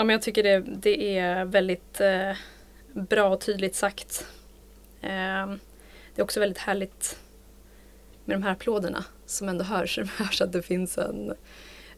Ja, 0.01 0.05
men 0.05 0.15
jag 0.15 0.23
tycker 0.23 0.43
det, 0.43 0.61
det 0.61 1.19
är 1.19 1.45
väldigt 1.45 2.01
eh, 2.01 2.33
bra 2.93 3.29
och 3.29 3.41
tydligt 3.41 3.75
sagt. 3.75 4.27
Eh, 5.01 5.47
det 6.15 6.17
är 6.17 6.23
också 6.23 6.41
väldigt 6.41 6.59
härligt 6.59 7.19
med 8.25 8.37
de 8.37 8.43
här 8.43 8.53
applåderna 8.53 9.05
som 9.27 9.49
ändå 9.49 9.65
hörs. 9.65 9.97
Det 10.03 10.25
hörs 10.25 10.41
att 10.41 10.53
det 10.53 10.63
finns 10.63 10.99
en, 10.99 11.35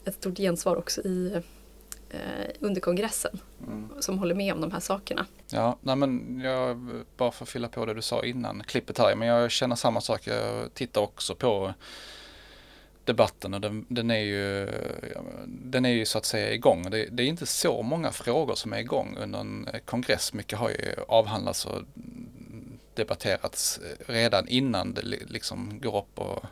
ett 0.05 0.15
stort 0.15 0.37
gensvar 0.37 0.75
också 0.75 1.01
i, 1.01 1.41
eh, 2.09 2.49
under 2.59 2.81
kongressen 2.81 3.39
mm. 3.67 3.89
som 3.99 4.19
håller 4.19 4.35
med 4.35 4.53
om 4.53 4.61
de 4.61 4.71
här 4.71 4.79
sakerna. 4.79 5.25
Ja, 5.49 5.77
nej 5.81 5.95
men 5.95 6.41
jag, 6.43 6.89
bara 7.17 7.31
för 7.31 7.45
att 7.45 7.49
fylla 7.49 7.67
på 7.67 7.85
det 7.85 7.93
du 7.93 8.01
sa 8.01 8.23
innan 8.23 8.63
klippet 8.63 8.97
här, 8.97 9.15
men 9.15 9.27
jag 9.27 9.51
känner 9.51 9.75
samma 9.75 10.01
sak. 10.01 10.27
Jag 10.27 10.73
tittar 10.73 11.01
också 11.01 11.35
på 11.35 11.73
debatten 13.05 13.53
och 13.53 13.61
den, 13.61 13.85
den, 13.89 14.11
är 14.11 14.19
ju, 14.19 14.69
den 15.47 15.85
är 15.85 15.89
ju 15.89 16.05
så 16.05 16.17
att 16.17 16.25
säga 16.25 16.53
igång. 16.53 16.89
Det, 16.89 17.05
det 17.11 17.23
är 17.23 17.27
inte 17.27 17.45
så 17.45 17.81
många 17.81 18.11
frågor 18.11 18.55
som 18.55 18.73
är 18.73 18.79
igång 18.79 19.17
under 19.17 19.39
en 19.39 19.69
kongress. 19.85 20.33
Mycket 20.33 20.59
har 20.59 20.69
ju 20.69 20.95
avhandlats 21.07 21.65
och 21.65 21.81
debatterats 22.93 23.79
redan 24.07 24.47
innan 24.47 24.93
det 24.93 25.01
liksom 25.01 25.79
går 25.81 25.97
upp 25.97 26.19
och 26.19 26.45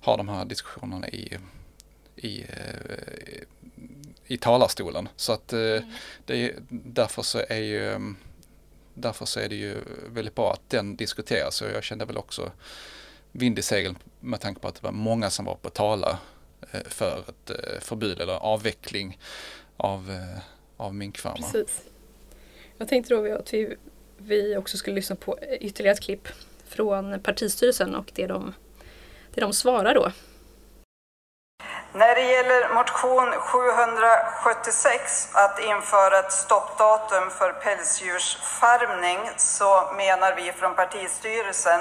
har 0.00 0.16
de 0.16 0.28
här 0.28 0.44
diskussionerna 0.44 1.08
i, 1.08 1.36
i, 2.16 2.44
i 4.26 4.36
talarstolen. 4.36 5.08
Så 5.16 5.32
att 5.32 5.52
mm. 5.52 5.82
det, 6.26 6.54
därför 6.68 7.22
så 7.22 7.38
är 7.48 7.60
ju 7.60 8.14
därför 8.94 9.24
så 9.24 9.40
är 9.40 9.48
det 9.48 9.54
ju 9.54 9.76
väldigt 10.06 10.34
bra 10.34 10.52
att 10.52 10.70
den 10.70 10.96
diskuteras 10.96 11.62
och 11.62 11.70
jag 11.70 11.84
kände 11.84 12.04
väl 12.04 12.16
också 12.16 12.52
vind 13.32 13.58
i 13.58 13.62
seglen 13.62 13.98
med 14.20 14.40
tanke 14.40 14.60
på 14.60 14.68
att 14.68 14.74
det 14.74 14.82
var 14.82 14.92
många 14.92 15.30
som 15.30 15.44
var 15.44 15.54
på 15.54 15.70
tala 15.70 16.18
eh, 16.72 16.80
för 16.84 17.24
ett 17.28 17.50
eh, 17.50 17.80
förbud 17.80 18.20
eller 18.20 18.32
avveckling 18.32 19.18
av, 19.76 20.10
eh, 20.10 20.42
av 20.76 20.94
minkfarmar. 20.94 21.36
Precis. 21.36 21.82
Jag 22.78 22.88
tänkte 22.88 23.14
då 23.14 23.34
att 23.34 23.54
vi, 23.54 23.76
vi 24.16 24.56
också 24.56 24.76
skulle 24.76 24.96
lyssna 24.96 25.16
på 25.16 25.38
ytterligare 25.60 25.94
ett 25.94 26.00
klipp 26.00 26.28
från 26.64 27.20
partistyrelsen 27.20 27.94
och 27.94 28.12
det 28.14 28.26
de, 28.26 28.54
det 29.34 29.40
de 29.40 29.52
svarar 29.52 29.94
då 29.94 30.12
när 31.92 32.14
det 32.14 32.20
gäller 32.20 32.74
motion 32.74 33.32
776 33.32 35.28
att 35.32 35.58
införa 35.58 36.18
ett 36.18 36.32
stoppdatum 36.32 37.30
för 37.30 37.52
pälsdjursfarmning 37.52 39.30
så 39.36 39.92
menar 39.96 40.34
vi 40.36 40.52
från 40.52 40.74
partistyrelsen 40.74 41.80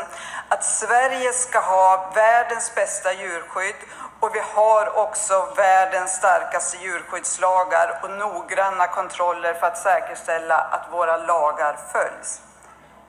att 0.50 0.66
Sverige 0.66 1.34
ska 1.34 1.60
ha 1.60 2.12
världens 2.16 2.76
bästa 2.76 3.14
djurskydd 3.14 3.76
och 4.20 4.36
vi 4.36 4.42
har 4.54 4.98
också 4.98 5.54
världens 5.56 6.12
starkaste 6.12 6.78
djurskyddslagar 6.78 8.00
och 8.04 8.10
noggranna 8.10 8.88
kontroller 8.88 9.54
för 9.54 9.68
att 9.68 9.78
säkerställa 9.78 10.58
att 10.58 10.92
våra 10.92 11.18
lagar 11.18 11.78
följs. 11.92 12.42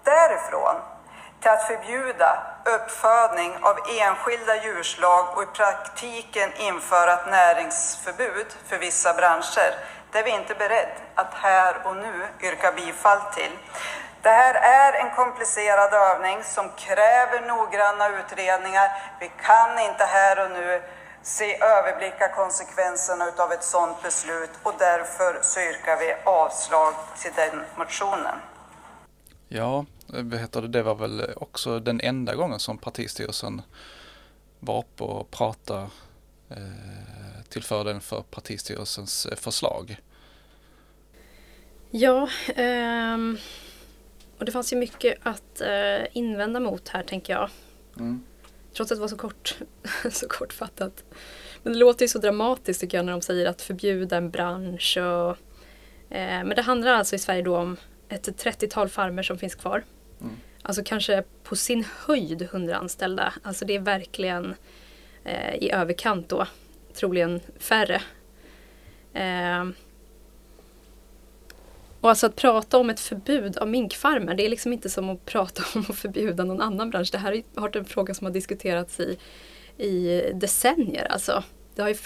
Därifrån 0.04 0.76
till 1.40 1.50
att 1.50 1.66
förbjuda 1.66 2.57
uppfödning 2.68 3.52
av 3.62 3.76
enskilda 4.00 4.64
djurslag 4.64 5.36
och 5.36 5.42
i 5.42 5.46
praktiken 5.46 6.52
införa 6.56 7.12
ett 7.12 7.30
näringsförbud 7.30 8.46
för 8.66 8.78
vissa 8.78 9.14
branscher. 9.14 9.74
Det 10.12 10.18
är 10.18 10.24
vi 10.24 10.30
inte 10.30 10.54
beredd 10.54 10.92
att 11.14 11.34
här 11.34 11.76
och 11.84 11.96
nu 11.96 12.26
yrka 12.42 12.72
bifall 12.72 13.20
till. 13.34 13.52
Det 14.22 14.28
här 14.28 14.54
är 14.54 14.92
en 14.92 15.10
komplicerad 15.14 15.92
övning 15.94 16.44
som 16.44 16.68
kräver 16.76 17.40
noggranna 17.46 18.08
utredningar. 18.08 18.90
Vi 19.20 19.30
kan 19.42 19.78
inte 19.78 20.04
här 20.04 20.44
och 20.44 20.50
nu 20.50 20.82
se 21.22 21.62
överblicka 21.62 22.28
konsekvenserna 22.28 23.32
av 23.38 23.52
ett 23.52 23.64
sådant 23.64 24.02
beslut 24.02 24.50
och 24.62 24.74
därför 24.78 25.38
så 25.42 25.60
yrkar 25.60 25.96
vi 25.96 26.14
avslag 26.24 26.94
till 27.22 27.32
den 27.36 27.64
motionen. 27.76 28.34
Ja, 29.48 29.84
det, 30.68 30.82
var 30.82 30.94
väl 30.94 31.22
också 31.36 31.80
den 31.80 32.00
enda 32.00 32.34
gången 32.34 32.58
som 32.58 32.78
partistyrelsen 32.78 33.62
var 34.60 34.78
uppe 34.78 35.04
och 35.04 35.30
pratade 35.30 35.88
eh, 36.48 37.42
till 37.48 37.62
fördel 37.62 38.00
för 38.00 38.22
partistyrelsens 38.22 39.26
eh, 39.26 39.36
förslag. 39.36 39.96
Ja, 41.90 42.28
eh, 42.54 43.16
och 44.38 44.44
det 44.44 44.52
fanns 44.52 44.72
ju 44.72 44.76
mycket 44.76 45.18
att 45.22 45.60
eh, 45.60 46.06
invända 46.12 46.60
mot 46.60 46.88
här 46.88 47.02
tänker 47.02 47.32
jag. 47.32 47.50
Mm. 47.96 48.22
Trots 48.76 48.92
att 48.92 48.98
det 48.98 49.00
var 49.00 49.08
så, 49.08 49.16
kort, 49.16 49.58
så 50.10 50.28
kortfattat. 50.28 51.04
Men 51.62 51.72
det 51.72 51.78
låter 51.78 52.04
ju 52.04 52.08
så 52.08 52.18
dramatiskt 52.18 52.80
tycker 52.80 52.98
jag 52.98 53.04
när 53.04 53.12
de 53.12 53.20
säger 53.20 53.46
att 53.46 53.62
förbjuda 53.62 54.16
en 54.16 54.30
bransch. 54.30 54.98
Och, 54.98 55.30
eh, 56.16 56.44
men 56.44 56.48
det 56.48 56.62
handlar 56.62 56.94
alltså 56.94 57.16
i 57.16 57.18
Sverige 57.18 57.42
då 57.42 57.56
om 57.56 57.76
ett 58.08 58.44
30-tal 58.44 58.88
farmer 58.88 59.22
som 59.22 59.38
finns 59.38 59.54
kvar. 59.54 59.84
Alltså 60.62 60.82
kanske 60.84 61.22
på 61.42 61.56
sin 61.56 61.84
höjd 62.06 62.42
100 62.42 62.76
anställda. 62.76 63.32
Alltså 63.42 63.64
det 63.64 63.74
är 63.74 63.80
verkligen 63.80 64.54
eh, 65.24 65.54
i 65.54 65.70
överkant 65.70 66.28
då. 66.28 66.46
Troligen 66.94 67.40
färre. 67.58 68.02
Eh, 69.12 69.68
och 72.00 72.08
alltså 72.08 72.26
att 72.26 72.36
prata 72.36 72.78
om 72.78 72.90
ett 72.90 73.00
förbud 73.00 73.58
av 73.58 73.68
minkfarmer, 73.68 74.34
det 74.34 74.46
är 74.46 74.48
liksom 74.48 74.72
inte 74.72 74.90
som 74.90 75.10
att 75.10 75.24
prata 75.24 75.62
om 75.74 75.84
att 75.88 75.96
förbjuda 75.96 76.44
någon 76.44 76.60
annan 76.60 76.90
bransch. 76.90 77.08
Det 77.12 77.18
här 77.18 77.42
har 77.54 77.60
varit 77.60 77.76
en 77.76 77.84
fråga 77.84 78.14
som 78.14 78.24
har 78.24 78.32
diskuterats 78.32 79.00
i, 79.00 79.18
i 79.76 80.22
decennier. 80.34 81.06
Alltså. 81.10 81.42
Det 81.74 81.82
har 81.82 81.88
ju 81.88 81.96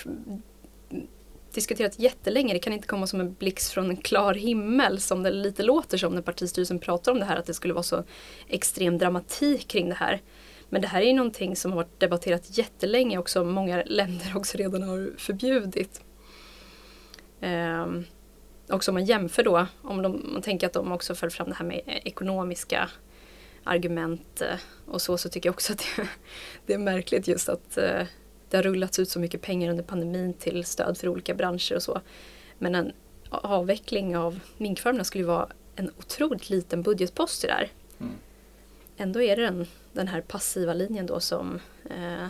diskuterat 1.55 1.99
jättelänge. 1.99 2.55
Det 2.55 2.59
kan 2.59 2.73
inte 2.73 2.89
komma 2.89 3.07
som 3.07 3.21
en 3.21 3.35
blixt 3.35 3.73
från 3.73 3.91
en 3.91 3.97
klar 3.97 4.35
himmel 4.35 5.01
som 5.01 5.23
det 5.23 5.31
lite 5.31 5.63
låter 5.63 5.99
som 5.99 6.15
när 6.15 6.23
partistyrelsen 6.23 6.79
pratar 6.79 7.13
om 7.13 7.19
det 7.19 7.25
här. 7.25 7.37
Att 7.37 7.47
det 7.47 7.55
skulle 7.55 7.75
vara 7.75 7.83
så 7.83 8.05
extrem 8.49 8.99
dramatik 8.99 9.69
kring 9.69 9.89
det 9.89 9.95
här. 9.95 10.21
Men 10.69 10.83
det 10.83 10.89
här 10.89 11.03
är 11.03 11.07
ju 11.07 11.13
någonting 11.13 11.57
som 11.57 11.71
har 11.71 11.77
varit 11.77 12.01
debatterat 12.01 12.59
jättelänge 12.59 13.19
och 13.19 13.31
som 13.31 13.51
många 13.51 13.83
länder 13.87 14.33
också 14.37 14.59
redan 14.59 14.83
har 14.83 15.13
förbjudit. 15.19 16.01
Ehm, 17.41 18.05
också 18.69 18.91
om 18.91 18.95
man 18.95 19.05
jämför 19.05 19.43
då, 19.43 19.67
om 19.83 20.03
de, 20.03 20.31
man 20.33 20.43
tänker 20.43 20.67
att 20.67 20.73
de 20.73 20.93
också 20.93 21.15
för 21.15 21.31
fram 21.31 21.49
det 21.49 21.55
här 21.55 21.65
med 21.65 21.81
ekonomiska 21.87 22.91
argument 23.65 24.41
eh, 24.41 24.59
och 24.87 25.03
så, 25.03 25.19
så 25.19 25.29
tycker 25.29 25.49
jag 25.49 25.55
också 25.55 25.73
att 25.73 25.79
det, 25.97 26.09
det 26.67 26.75
är 26.75 26.79
märkligt 26.79 27.29
just 27.29 27.49
att 27.49 27.79
eh, 27.79 28.07
det 28.53 28.59
har 28.59 28.63
rullats 28.63 28.99
ut 28.99 29.09
så 29.09 29.19
mycket 29.19 29.43
pengar 29.43 29.71
under 29.71 29.85
pandemin 29.85 30.35
till 30.35 30.65
stöd 30.65 30.99
för 30.99 31.09
olika 31.09 31.35
branscher 31.35 31.75
och 31.75 31.83
så. 31.83 32.01
Men 32.59 32.75
en 32.75 32.93
avveckling 33.29 34.17
av 34.17 34.41
minkfarmerna 34.57 35.05
skulle 35.05 35.25
vara 35.25 35.49
en 35.77 35.91
otroligt 35.99 36.51
liten 36.51 36.83
budgetpost 36.83 37.45
i 37.45 37.47
det 37.47 37.53
här. 37.53 37.71
Mm. 38.01 38.13
Ändå 38.97 39.23
är 39.23 39.37
det 39.37 39.43
den, 39.43 39.67
den 39.93 40.09
här 40.09 40.21
passiva 40.21 40.75
linjen 40.75 41.07
då 41.07 41.21
som 41.21 41.61
eh, 41.91 42.27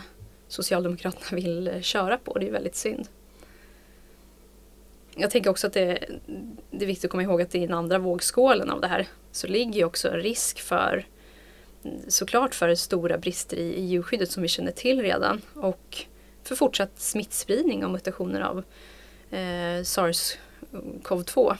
Socialdemokraterna 0.47 1.25
vill 1.41 1.79
köra 1.81 2.17
på. 2.17 2.39
Det 2.39 2.47
är 2.47 2.51
väldigt 2.51 2.75
synd. 2.75 3.07
Jag 5.15 5.31
tänker 5.31 5.49
också 5.49 5.67
att 5.67 5.73
det, 5.73 6.05
det 6.71 6.85
är 6.85 6.87
viktigt 6.87 7.05
att 7.05 7.11
komma 7.11 7.23
ihåg 7.23 7.41
att 7.41 7.55
i 7.55 7.59
den 7.59 7.73
andra 7.73 7.97
vågskålen 7.97 8.69
av 8.69 8.81
det 8.81 8.87
här 8.87 9.07
så 9.31 9.47
ligger 9.47 9.73
ju 9.73 9.85
också 9.85 10.09
en 10.09 10.19
risk 10.19 10.59
för 10.59 11.05
såklart 12.07 12.55
för 12.55 12.75
stora 12.75 13.17
brister 13.17 13.57
i, 13.57 13.73
i 13.73 13.85
djurskyddet 13.85 14.31
som 14.31 14.43
vi 14.43 14.49
känner 14.49 14.71
till 14.71 15.01
redan 15.01 15.41
och 15.53 16.05
för 16.43 16.55
fortsatt 16.55 16.99
smittspridning 16.99 17.85
och 17.85 17.91
mutationer 17.91 18.41
av 18.41 18.63
eh, 19.31 19.83
SARS-CoV-2. 19.83 21.57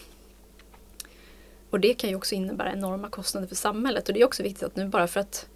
Och 1.70 1.80
det 1.80 1.94
kan 1.94 2.10
ju 2.10 2.16
också 2.16 2.36
innebära 2.36 2.72
enorma 2.72 3.10
kostnader 3.10 3.48
för 3.48 3.56
samhället 3.56 4.08
och 4.08 4.14
det 4.14 4.22
är 4.22 4.26
också 4.26 4.44
viktigt 4.44 4.64
att 4.64 4.76
nu 4.76 4.88
bara 4.88 5.08
för 5.08 5.20
att 5.20 5.48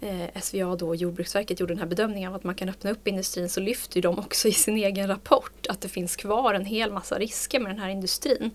eh, 0.00 0.40
SVA 0.40 0.76
då 0.76 0.94
Jordbruksverket 0.94 1.60
gjorde 1.60 1.74
den 1.74 1.78
här 1.78 1.86
bedömningen 1.86 2.28
av 2.28 2.36
att 2.36 2.44
man 2.44 2.54
kan 2.54 2.68
öppna 2.68 2.90
upp 2.90 3.08
industrin 3.08 3.48
så 3.48 3.60
lyfter 3.60 4.02
de 4.02 4.18
också 4.18 4.48
i 4.48 4.52
sin 4.52 4.76
egen 4.76 5.08
rapport 5.08 5.66
att 5.68 5.80
det 5.80 5.88
finns 5.88 6.16
kvar 6.16 6.54
en 6.54 6.64
hel 6.64 6.92
massa 6.92 7.18
risker 7.18 7.60
med 7.60 7.70
den 7.70 7.78
här 7.78 7.88
industrin. 7.88 8.50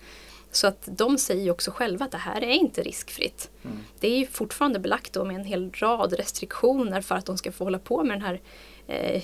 Så 0.52 0.68
att 0.68 0.90
de 0.92 1.18
säger 1.18 1.52
också 1.52 1.72
själva 1.72 2.06
att 2.06 2.12
det 2.12 2.18
här 2.18 2.44
är 2.44 2.54
inte 2.54 2.82
riskfritt. 2.82 3.50
Mm. 3.64 3.78
Det 4.00 4.08
är 4.08 4.18
ju 4.18 4.26
fortfarande 4.26 4.80
belagt 4.80 5.14
då 5.14 5.26
med 5.26 5.36
en 5.36 5.46
hel 5.46 5.72
rad 5.72 6.14
restriktioner 6.14 7.02
för 7.02 7.16
att 7.16 7.26
de 7.26 7.38
ska 7.38 7.52
få 7.52 7.64
hålla 7.64 7.80
på 7.80 8.04
med 8.04 8.16
den 8.16 8.22
här 8.22 8.42
eh, 8.88 9.24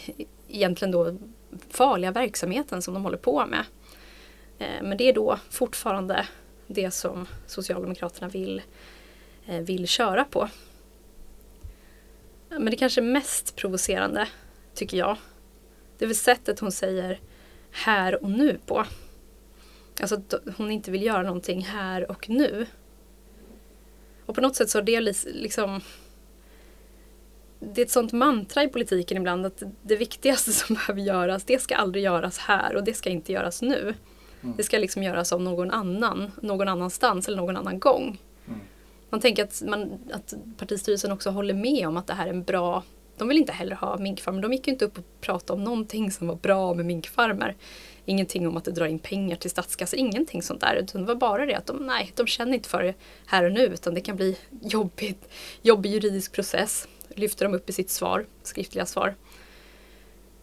egentligen 0.49 0.91
då 0.91 1.15
farliga 1.69 2.11
verksamheten 2.11 2.81
som 2.81 2.93
de 2.93 3.03
håller 3.03 3.17
på 3.17 3.45
med. 3.45 3.65
Eh, 4.59 4.83
men 4.83 4.97
det 4.97 5.03
är 5.03 5.13
då 5.13 5.39
fortfarande 5.49 6.27
det 6.67 6.91
som 6.91 7.27
Socialdemokraterna 7.47 8.27
vill, 8.27 8.61
eh, 9.45 9.59
vill 9.59 9.87
köra 9.87 10.25
på. 10.25 10.49
Men 12.49 12.65
det 12.65 12.75
kanske 12.75 13.01
mest 13.01 13.55
provocerande, 13.55 14.27
tycker 14.73 14.97
jag, 14.97 15.17
det 15.97 16.05
är 16.05 16.07
väl 16.07 16.15
sättet 16.15 16.59
hon 16.59 16.71
säger 16.71 17.19
här 17.71 18.23
och 18.23 18.29
nu 18.29 18.59
på. 18.65 18.85
Alltså 20.01 20.15
att 20.15 20.33
hon 20.57 20.71
inte 20.71 20.91
vill 20.91 21.03
göra 21.03 21.23
någonting 21.23 21.61
här 21.61 22.11
och 22.11 22.29
nu. 22.29 22.65
Och 24.25 24.35
på 24.35 24.41
något 24.41 24.55
sätt 24.55 24.69
så 24.69 24.77
har 24.77 24.83
det 24.83 25.01
liksom 25.25 25.81
det 27.59 27.81
är 27.81 27.85
ett 27.85 27.91
sånt 27.91 28.11
mantra 28.11 28.63
i 28.63 28.67
politiken 28.67 29.17
ibland 29.17 29.45
att 29.45 29.63
det 29.81 29.95
viktigaste 29.95 30.51
som 30.53 30.75
behöver 30.75 31.01
göras, 31.01 31.43
det 31.43 31.61
ska 31.61 31.75
aldrig 31.75 32.03
göras 32.03 32.37
här 32.37 32.75
och 32.75 32.83
det 32.83 32.93
ska 32.93 33.09
inte 33.09 33.31
göras 33.31 33.61
nu. 33.61 33.93
Mm. 34.41 34.55
Det 34.57 34.63
ska 34.63 34.77
liksom 34.77 35.03
göras 35.03 35.33
av 35.33 35.41
någon 35.41 35.71
annan, 35.71 36.31
någon 36.41 36.67
annanstans 36.67 37.27
eller 37.27 37.37
någon 37.37 37.57
annan 37.57 37.79
gång. 37.79 38.21
Mm. 38.47 38.59
Man 39.09 39.19
tänker 39.19 39.43
att, 39.43 39.63
man, 39.67 39.99
att 40.11 40.33
partistyrelsen 40.57 41.11
också 41.11 41.29
håller 41.29 41.53
med 41.53 41.87
om 41.87 41.97
att 41.97 42.07
det 42.07 42.13
här 42.13 42.25
är 42.25 42.29
en 42.29 42.43
bra 42.43 42.83
de 43.19 43.27
vill 43.27 43.37
inte 43.37 43.51
heller 43.51 43.75
ha 43.75 43.97
minkfarmer. 43.97 44.41
De 44.41 44.53
gick 44.53 44.67
ju 44.67 44.73
inte 44.73 44.85
upp 44.85 44.97
och 44.97 45.03
pratade 45.21 45.53
om 45.53 45.63
någonting 45.63 46.11
som 46.11 46.27
var 46.27 46.35
bra 46.35 46.73
med 46.73 46.85
minkfarmer. 46.85 47.55
Ingenting 48.05 48.47
om 48.47 48.57
att 48.57 48.63
det 48.63 48.71
drar 48.71 48.85
in 48.85 48.99
pengar 48.99 49.35
till 49.35 49.49
statskassan, 49.49 49.99
ingenting 49.99 50.41
sånt 50.41 50.61
där. 50.61 50.75
Utan 50.75 51.01
det 51.01 51.07
var 51.07 51.15
bara 51.15 51.45
det 51.45 51.55
att 51.55 51.65
de, 51.65 51.77
nej, 51.77 52.11
de 52.15 52.27
känner 52.27 52.53
inte 52.53 52.69
för 52.69 52.83
det 52.83 52.93
här 53.25 53.43
och 53.43 53.51
nu 53.51 53.65
utan 53.65 53.93
det 53.93 54.01
kan 54.01 54.15
bli 54.15 54.37
jobbigt, 54.61 55.29
jobbig 55.61 55.91
juridisk 55.91 56.33
process. 56.33 56.87
Lyfter 57.15 57.45
de 57.45 57.53
upp 57.53 57.69
i 57.69 57.73
sitt 57.73 57.89
svar, 57.89 58.25
skriftliga 58.43 58.85
svar. 58.85 59.15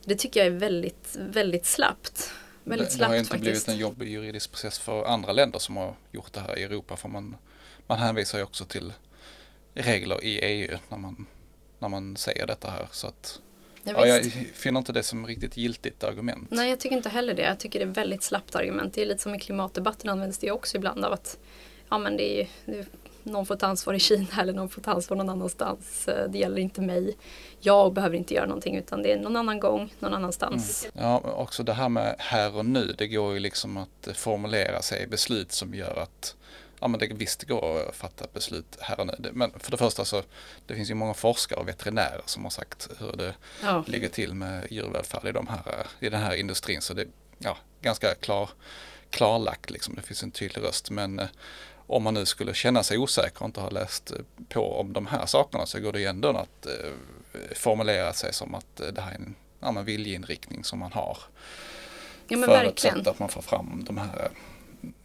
Det 0.04 0.14
tycker 0.14 0.40
jag 0.40 0.46
är 0.46 0.58
väldigt, 0.58 1.16
väldigt 1.18 1.66
slappt. 1.66 2.32
Väldigt 2.64 2.90
det, 2.90 2.98
det 2.98 3.04
har 3.04 3.12
ju 3.12 3.18
inte 3.18 3.28
faktiskt. 3.28 3.42
blivit 3.42 3.68
en 3.68 3.78
jobbig 3.78 4.08
juridisk 4.08 4.50
process 4.50 4.78
för 4.78 5.04
andra 5.04 5.32
länder 5.32 5.58
som 5.58 5.76
har 5.76 5.94
gjort 6.12 6.32
det 6.32 6.40
här 6.40 6.58
i 6.58 6.62
Europa. 6.62 6.96
För 6.96 7.08
man, 7.08 7.36
man 7.86 7.98
hänvisar 7.98 8.38
ju 8.38 8.44
också 8.44 8.64
till 8.64 8.92
regler 9.74 10.24
i 10.24 10.38
EU 10.38 10.78
när 10.88 10.98
man, 10.98 11.26
när 11.78 11.88
man 11.88 12.16
säger 12.16 12.46
detta 12.46 12.70
här. 12.70 12.88
Så 12.90 13.06
att, 13.06 13.40
ja, 13.82 13.92
ja, 13.96 14.06
jag 14.06 14.32
finner 14.54 14.78
inte 14.78 14.92
det 14.92 15.02
som 15.02 15.26
riktigt 15.26 15.56
giltigt 15.56 16.04
argument. 16.04 16.50
Nej, 16.50 16.70
jag 16.70 16.80
tycker 16.80 16.96
inte 16.96 17.08
heller 17.08 17.34
det. 17.34 17.42
Jag 17.42 17.58
tycker 17.58 17.78
det 17.78 17.84
är 17.84 17.94
väldigt 17.94 18.22
slappt 18.22 18.54
argument. 18.54 18.94
Det 18.94 19.02
är 19.02 19.06
lite 19.06 19.22
som 19.22 19.34
i 19.34 19.38
klimatdebatten 19.38 20.10
används 20.10 20.38
det 20.38 20.50
också 20.50 20.76
ibland 20.76 21.04
av 21.04 21.12
att 21.12 21.38
ja, 21.88 21.98
men 21.98 22.16
det 22.16 22.40
är, 22.40 22.48
det 22.64 22.78
är 22.78 22.86
någon 23.26 23.46
får 23.46 23.56
ta 23.56 23.66
ansvar 23.66 23.94
i 23.94 23.98
Kina 23.98 24.40
eller 24.40 24.52
någon 24.52 24.68
får 24.68 24.82
ta 24.82 24.90
ansvar 24.90 25.16
någon 25.16 25.28
annanstans. 25.28 26.08
Eh, 26.08 26.30
det 26.30 26.38
gäller 26.38 26.58
inte 26.58 26.80
mig. 26.80 27.16
Jag 27.60 27.92
behöver 27.92 28.16
inte 28.16 28.34
göra 28.34 28.46
någonting 28.46 28.76
utan 28.76 29.02
det 29.02 29.12
är 29.12 29.18
någon 29.18 29.36
annan 29.36 29.60
gång, 29.60 29.94
någon 29.98 30.14
annanstans. 30.14 30.86
Mm. 30.94 31.06
Ja, 31.06 31.18
också 31.18 31.62
det 31.62 31.72
här 31.72 31.88
med 31.88 32.16
här 32.18 32.56
och 32.56 32.66
nu. 32.66 32.94
Det 32.98 33.08
går 33.08 33.34
ju 33.34 33.40
liksom 33.40 33.76
att 33.76 34.08
formulera 34.14 34.82
sig 34.82 35.06
beslut 35.06 35.52
som 35.52 35.74
gör 35.74 35.96
att 35.96 36.34
ja 36.80 36.88
men 36.88 37.00
det 37.00 37.06
visst 37.06 37.44
går 37.44 37.88
att 37.88 37.96
fatta 37.96 38.26
beslut 38.32 38.76
här 38.80 39.00
och 39.00 39.06
nu. 39.06 39.30
Men 39.32 39.50
för 39.58 39.70
det 39.70 39.76
första 39.76 40.04
så 40.04 40.22
det 40.66 40.74
finns 40.74 40.90
ju 40.90 40.94
många 40.94 41.14
forskare 41.14 41.60
och 41.60 41.68
veterinärer 41.68 42.22
som 42.24 42.44
har 42.44 42.50
sagt 42.50 42.88
hur 42.98 43.12
det 43.12 43.34
ja. 43.62 43.84
ligger 43.86 44.08
till 44.08 44.34
med 44.34 44.66
djurvälfärd 44.70 45.28
i, 45.28 45.32
de 45.32 45.46
här, 45.46 45.86
i 46.00 46.08
den 46.08 46.20
här 46.20 46.34
industrin. 46.34 46.80
Så 46.80 46.94
det 46.94 47.02
är 47.02 47.08
ja, 47.38 47.56
ganska 47.80 48.14
klar, 48.14 48.50
klarlagt 49.10 49.70
liksom. 49.70 49.94
Det 49.94 50.02
finns 50.02 50.22
en 50.22 50.30
tydlig 50.30 50.62
röst. 50.62 50.90
Men 50.90 51.18
eh, 51.18 51.28
om 51.86 52.02
man 52.02 52.14
nu 52.14 52.26
skulle 52.26 52.54
känna 52.54 52.82
sig 52.82 52.98
osäker 52.98 53.40
och 53.40 53.46
inte 53.46 53.60
ha 53.60 53.70
läst 53.70 54.12
på 54.48 54.80
om 54.80 54.92
de 54.92 55.06
här 55.06 55.26
sakerna 55.26 55.66
så 55.66 55.80
går 55.80 55.92
det 55.92 56.00
ju 56.00 56.06
ändå 56.06 56.28
att 56.28 56.66
eh, 56.66 56.92
formulera 57.54 58.12
sig 58.12 58.32
som 58.32 58.54
att 58.54 58.80
eh, 58.80 58.86
det 58.86 59.00
här 59.00 59.10
är 59.10 59.14
en 59.14 59.34
ja, 59.60 59.82
viljeinriktning 59.82 60.64
som 60.64 60.78
man 60.78 60.92
har. 60.92 61.18
Ja, 62.28 62.36
men 62.36 62.48
Förutsatt 62.48 63.06
att 63.06 63.18
man 63.18 63.28
får 63.28 63.42
fram 63.42 63.84
de 63.86 63.98
här, 63.98 64.28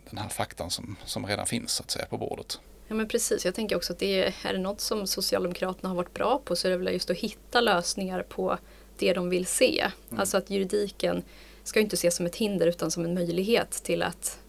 den 0.09 0.17
här 0.17 0.29
faktan 0.29 0.69
som, 0.69 0.95
som 1.05 1.25
redan 1.25 1.45
finns 1.45 1.71
så 1.71 1.83
att 1.83 1.91
säga 1.91 2.05
på 2.05 2.17
bordet. 2.17 2.59
Ja 2.87 2.95
men 2.95 3.07
precis, 3.07 3.45
jag 3.45 3.55
tänker 3.55 3.75
också 3.75 3.93
att 3.93 3.99
det 3.99 4.23
är, 4.23 4.35
är 4.43 4.53
det 4.53 4.59
något 4.59 4.81
som 4.81 5.07
Socialdemokraterna 5.07 5.89
har 5.89 5.95
varit 5.95 6.13
bra 6.13 6.41
på 6.45 6.55
så 6.55 6.67
är 6.67 6.71
det 6.71 6.77
väl 6.77 6.93
just 6.93 7.09
att 7.09 7.17
hitta 7.17 7.61
lösningar 7.61 8.23
på 8.23 8.57
det 8.97 9.13
de 9.13 9.29
vill 9.29 9.45
se. 9.45 9.79
Mm. 10.09 10.19
Alltså 10.19 10.37
att 10.37 10.49
juridiken 10.49 11.23
ska 11.63 11.79
inte 11.79 11.93
ses 11.93 12.15
som 12.15 12.25
ett 12.25 12.35
hinder 12.35 12.67
utan 12.67 12.91
som 12.91 13.05
en 13.05 13.13
möjlighet 13.13 13.71
till 13.71 14.03
att 14.03 14.39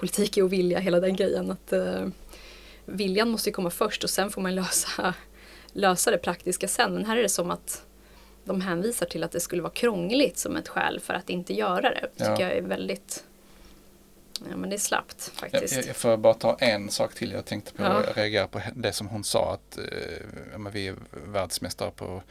politik 0.00 0.36
är 0.36 0.44
att 0.44 0.50
vilja, 0.50 0.78
hela 0.78 1.00
den 1.00 1.16
grejen. 1.16 1.50
Att, 1.50 1.72
uh, 1.72 2.08
viljan 2.84 3.28
måste 3.28 3.48
ju 3.48 3.54
komma 3.54 3.70
först 3.70 4.04
och 4.04 4.10
sen 4.10 4.30
får 4.30 4.40
man 4.40 4.54
lösa, 4.54 5.14
lösa 5.72 6.10
det 6.10 6.18
praktiska 6.18 6.68
sen. 6.68 6.94
Men 6.94 7.04
här 7.04 7.16
är 7.16 7.22
det 7.22 7.28
som 7.28 7.50
att 7.50 7.84
de 8.44 8.60
hänvisar 8.60 9.06
till 9.06 9.24
att 9.24 9.32
det 9.32 9.40
skulle 9.40 9.62
vara 9.62 9.72
krångligt 9.72 10.38
som 10.38 10.56
ett 10.56 10.68
skäl 10.68 11.00
för 11.00 11.14
att 11.14 11.30
inte 11.30 11.54
göra 11.54 11.90
det. 11.90 12.10
Det 12.16 12.24
tycker 12.24 12.42
ja. 12.42 12.48
jag 12.48 12.52
är 12.52 12.62
väldigt 12.62 13.24
Ja 14.50 14.56
men 14.56 14.70
det 14.70 14.76
är 14.76 14.78
slappt 14.78 15.32
faktiskt. 15.34 15.76
Jag, 15.76 15.86
jag 15.86 15.96
får 15.96 16.16
bara 16.16 16.34
ta 16.34 16.56
en 16.60 16.90
sak 16.90 17.14
till. 17.14 17.32
Jag 17.32 17.44
tänkte 17.44 17.72
på, 17.72 17.82
ja. 17.82 18.02
reagera 18.14 18.46
på 18.46 18.60
det 18.74 18.92
som 18.92 19.08
hon 19.08 19.24
sa 19.24 19.52
att 19.54 19.78
eh, 19.78 20.70
vi 20.72 20.88
är 20.88 20.94
världsmästare 21.26 21.90
på 21.90 22.22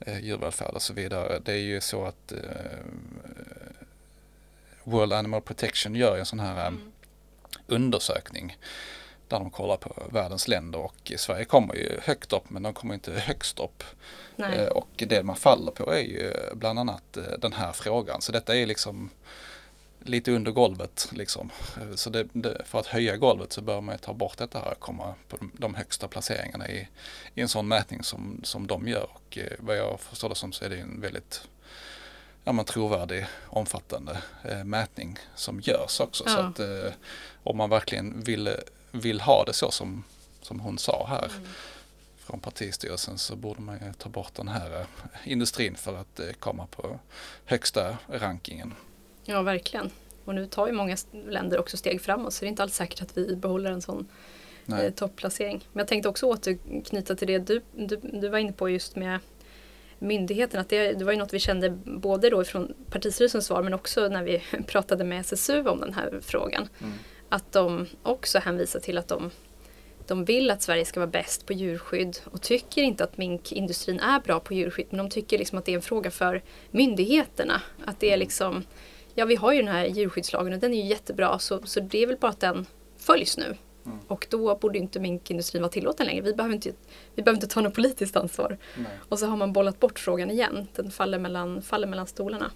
eh, 0.00 0.18
djurvälfärd 0.24 0.74
och 0.74 0.82
så 0.82 0.92
vidare. 0.92 1.40
Det 1.44 1.52
är 1.52 1.56
ju 1.56 1.80
så 1.80 2.04
att 2.04 2.32
eh, 2.32 2.38
World 4.84 5.12
Animal 5.12 5.40
Protection 5.40 5.94
gör 5.94 6.18
en 6.18 6.26
sån 6.26 6.40
här 6.40 6.66
mm. 6.66 6.92
undersökning 7.66 8.56
där 9.28 9.38
de 9.38 9.50
kollar 9.50 9.76
på 9.76 10.02
världens 10.10 10.48
länder 10.48 10.78
och 10.78 11.12
Sverige 11.16 11.44
kommer 11.44 11.74
ju 11.74 12.00
högt 12.02 12.32
upp 12.32 12.50
men 12.50 12.62
de 12.62 12.74
kommer 12.74 12.94
inte 12.94 13.12
högst 13.12 13.60
upp. 13.60 13.84
Eh, 14.36 14.66
och 14.66 14.88
det 14.96 15.22
man 15.22 15.36
faller 15.36 15.72
på 15.72 15.92
är 15.92 16.00
ju 16.00 16.32
bland 16.54 16.78
annat 16.78 17.16
eh, 17.16 17.22
den 17.38 17.52
här 17.52 17.72
frågan. 17.72 18.20
Så 18.20 18.32
detta 18.32 18.56
är 18.56 18.66
liksom 18.66 19.10
lite 20.04 20.32
under 20.32 20.52
golvet 20.52 21.08
liksom. 21.12 21.50
Eh, 21.76 21.94
så 21.94 22.10
det, 22.10 22.28
det, 22.32 22.62
för 22.64 22.78
att 22.78 22.86
höja 22.86 23.16
golvet 23.16 23.52
så 23.52 23.60
bör 23.60 23.80
man 23.80 23.98
ta 23.98 24.14
bort 24.14 24.38
detta 24.38 24.58
här 24.58 24.72
och 24.72 24.80
komma 24.80 25.14
på 25.28 25.36
de, 25.36 25.52
de 25.54 25.74
högsta 25.74 26.08
placeringarna 26.08 26.68
i, 26.68 26.88
i, 27.34 27.40
en 27.40 27.48
sån 27.48 27.68
mätning 27.68 28.02
som, 28.02 28.40
som 28.44 28.66
de 28.66 28.88
gör. 28.88 29.08
Och 29.12 29.38
eh, 29.38 29.52
vad 29.58 29.76
jag 29.76 30.00
förstår 30.00 30.28
det 30.28 30.34
som 30.34 30.52
så 30.52 30.64
är 30.64 30.70
det 30.70 30.76
en 30.76 31.00
väldigt 31.00 31.48
ja, 32.44 32.52
men 32.52 32.64
trovärdig, 32.64 33.26
omfattande 33.46 34.18
eh, 34.44 34.64
mätning 34.64 35.18
som 35.34 35.60
görs 35.60 36.00
också. 36.00 36.24
Ja. 36.26 36.32
Så 36.32 36.38
att 36.38 36.58
eh, 36.58 36.92
om 37.42 37.56
man 37.56 37.70
verkligen 37.70 38.20
vill, 38.20 38.50
vill 38.90 39.20
ha 39.20 39.44
det 39.44 39.52
så 39.52 39.70
som, 39.70 40.04
som 40.40 40.60
hon 40.60 40.78
sa 40.78 41.06
här 41.08 41.30
mm. 41.36 41.48
från 42.18 42.40
partistyrelsen 42.40 43.18
så 43.18 43.36
borde 43.36 43.60
man 43.60 43.74
ju 43.74 43.92
ta 43.92 44.08
bort 44.08 44.34
den 44.34 44.48
här 44.48 44.80
eh, 44.80 44.86
industrin 45.24 45.74
för 45.74 45.96
att 45.96 46.20
eh, 46.20 46.32
komma 46.38 46.66
på 46.66 46.98
högsta 47.44 47.98
rankingen. 48.08 48.74
Ja, 49.24 49.42
verkligen. 49.42 49.90
Och 50.24 50.34
nu 50.34 50.46
tar 50.46 50.66
ju 50.66 50.72
många 50.72 50.96
länder 51.12 51.58
också 51.58 51.76
steg 51.76 52.00
framåt 52.00 52.34
så 52.34 52.40
det 52.40 52.46
är 52.46 52.48
inte 52.48 52.62
alls 52.62 52.74
säkert 52.74 53.02
att 53.02 53.18
vi 53.18 53.36
behåller 53.36 53.70
en 53.70 53.82
sån 53.82 54.08
eh, 54.68 54.90
topplacering. 54.90 55.68
Men 55.72 55.80
jag 55.80 55.88
tänkte 55.88 56.08
också 56.08 56.26
återknyta 56.26 57.14
till 57.14 57.26
det 57.26 57.38
du, 57.38 57.62
du, 57.76 57.96
du 57.96 58.28
var 58.28 58.38
inne 58.38 58.52
på 58.52 58.68
just 58.68 58.96
med 58.96 59.18
myndigheten. 60.02 60.60
Att 60.60 60.68
det, 60.68 60.92
det 60.92 61.04
var 61.04 61.12
ju 61.12 61.18
något 61.18 61.34
vi 61.34 61.38
kände 61.38 61.70
både 61.84 62.30
då 62.30 62.44
från 62.44 62.74
partistyrelsens 62.90 63.46
svar 63.46 63.62
men 63.62 63.74
också 63.74 64.08
när 64.08 64.22
vi 64.22 64.42
pratade 64.66 65.04
med 65.04 65.20
SSU 65.20 65.68
om 65.68 65.80
den 65.80 65.94
här 65.94 66.20
frågan. 66.22 66.68
Mm. 66.80 66.92
Att 67.28 67.52
de 67.52 67.86
också 68.02 68.38
hänvisar 68.38 68.80
till 68.80 68.98
att 68.98 69.08
de, 69.08 69.30
de 70.06 70.24
vill 70.24 70.50
att 70.50 70.62
Sverige 70.62 70.84
ska 70.84 71.00
vara 71.00 71.10
bäst 71.10 71.46
på 71.46 71.52
djurskydd 71.52 72.18
och 72.24 72.42
tycker 72.42 72.82
inte 72.82 73.04
att 73.04 73.16
minkindustrin 73.16 74.00
är 74.00 74.20
bra 74.20 74.40
på 74.40 74.54
djurskydd 74.54 74.86
men 74.90 74.98
de 74.98 75.10
tycker 75.10 75.38
liksom 75.38 75.58
att 75.58 75.64
det 75.64 75.72
är 75.72 75.76
en 75.76 75.82
fråga 75.82 76.10
för 76.10 76.42
myndigheterna. 76.70 77.62
Att 77.84 78.00
det 78.00 78.10
är 78.10 78.16
liksom, 78.16 78.64
ja 79.14 79.24
vi 79.24 79.36
har 79.36 79.52
ju 79.52 79.58
den 79.58 79.72
här 79.72 79.84
djurskyddslagen 79.86 80.52
och 80.52 80.58
den 80.58 80.74
är 80.74 80.82
ju 80.82 80.88
jättebra 80.88 81.38
så, 81.38 81.60
så 81.64 81.80
det 81.80 82.02
är 82.02 82.06
väl 82.06 82.16
bara 82.16 82.30
att 82.30 82.40
den 82.40 82.66
följs 82.98 83.38
nu. 83.38 83.56
Mm. 83.86 83.98
Och 84.08 84.26
då 84.30 84.56
borde 84.56 84.78
inte 84.78 85.00
minkindustrin 85.00 85.62
vara 85.62 85.72
tillåten 85.72 86.06
längre. 86.06 86.22
Vi 86.22 86.34
behöver 86.34 86.54
inte, 86.54 86.72
vi 87.14 87.22
behöver 87.22 87.36
inte 87.36 87.54
ta 87.54 87.60
något 87.60 87.74
politiskt 87.74 88.16
ansvar. 88.16 88.58
Nej. 88.76 88.86
Och 89.08 89.18
så 89.18 89.26
har 89.26 89.36
man 89.36 89.52
bollat 89.52 89.80
bort 89.80 89.98
frågan 89.98 90.30
igen. 90.30 90.68
Den 90.74 90.90
faller 90.90 91.18
mellan, 91.18 91.62
faller 91.62 91.86
mellan 91.86 92.06
stolarna. 92.06 92.50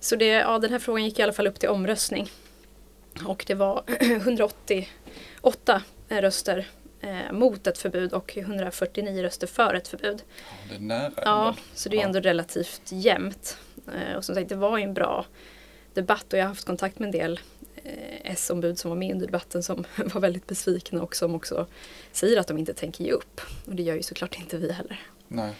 Så 0.00 0.16
det, 0.16 0.26
ja, 0.26 0.58
den 0.58 0.72
här 0.72 0.78
frågan 0.78 1.04
gick 1.04 1.18
i 1.18 1.22
alla 1.22 1.32
fall 1.32 1.46
upp 1.46 1.60
till 1.60 1.68
omröstning. 1.68 2.30
Och 3.26 3.44
det 3.46 3.54
var 3.54 3.82
188 4.00 5.82
röster 6.08 6.66
eh, 7.00 7.32
mot 7.32 7.66
ett 7.66 7.78
förbud 7.78 8.12
och 8.12 8.36
149 8.36 9.22
röster 9.22 9.46
för 9.46 9.74
ett 9.74 9.88
förbud. 9.88 10.22
Ja, 10.26 10.54
det 10.70 10.76
är 10.76 10.80
nära. 10.80 11.12
Ja, 11.16 11.56
så 11.74 11.88
det 11.88 12.00
är 12.00 12.04
ändå 12.04 12.20
relativt 12.20 12.82
jämnt. 12.84 13.58
Eh, 13.94 14.16
och 14.16 14.24
som 14.24 14.34
sagt, 14.34 14.48
det 14.48 14.54
var 14.54 14.78
ju 14.78 14.84
en 14.84 14.94
bra 14.94 15.26
debatt 15.94 16.32
och 16.32 16.38
jag 16.38 16.44
har 16.44 16.48
haft 16.48 16.66
kontakt 16.66 16.98
med 16.98 17.06
en 17.06 17.12
del 17.12 17.40
Eh, 17.55 17.55
S-ombud 18.24 18.78
som 18.78 18.88
var 18.88 18.96
med 18.96 19.12
under 19.12 19.26
debatten 19.26 19.62
som 19.62 19.84
var 20.14 20.20
väldigt 20.20 20.46
besvikna 20.46 21.02
och 21.02 21.16
som 21.16 21.34
också 21.34 21.66
säger 22.12 22.40
att 22.40 22.46
de 22.46 22.58
inte 22.58 22.74
tänker 22.74 23.04
ge 23.04 23.12
upp. 23.12 23.40
Och 23.66 23.74
det 23.74 23.82
gör 23.82 23.94
ju 23.94 24.02
såklart 24.02 24.38
inte 24.38 24.56
vi 24.56 24.72
heller. 24.72 25.00
Nej. 25.28 25.54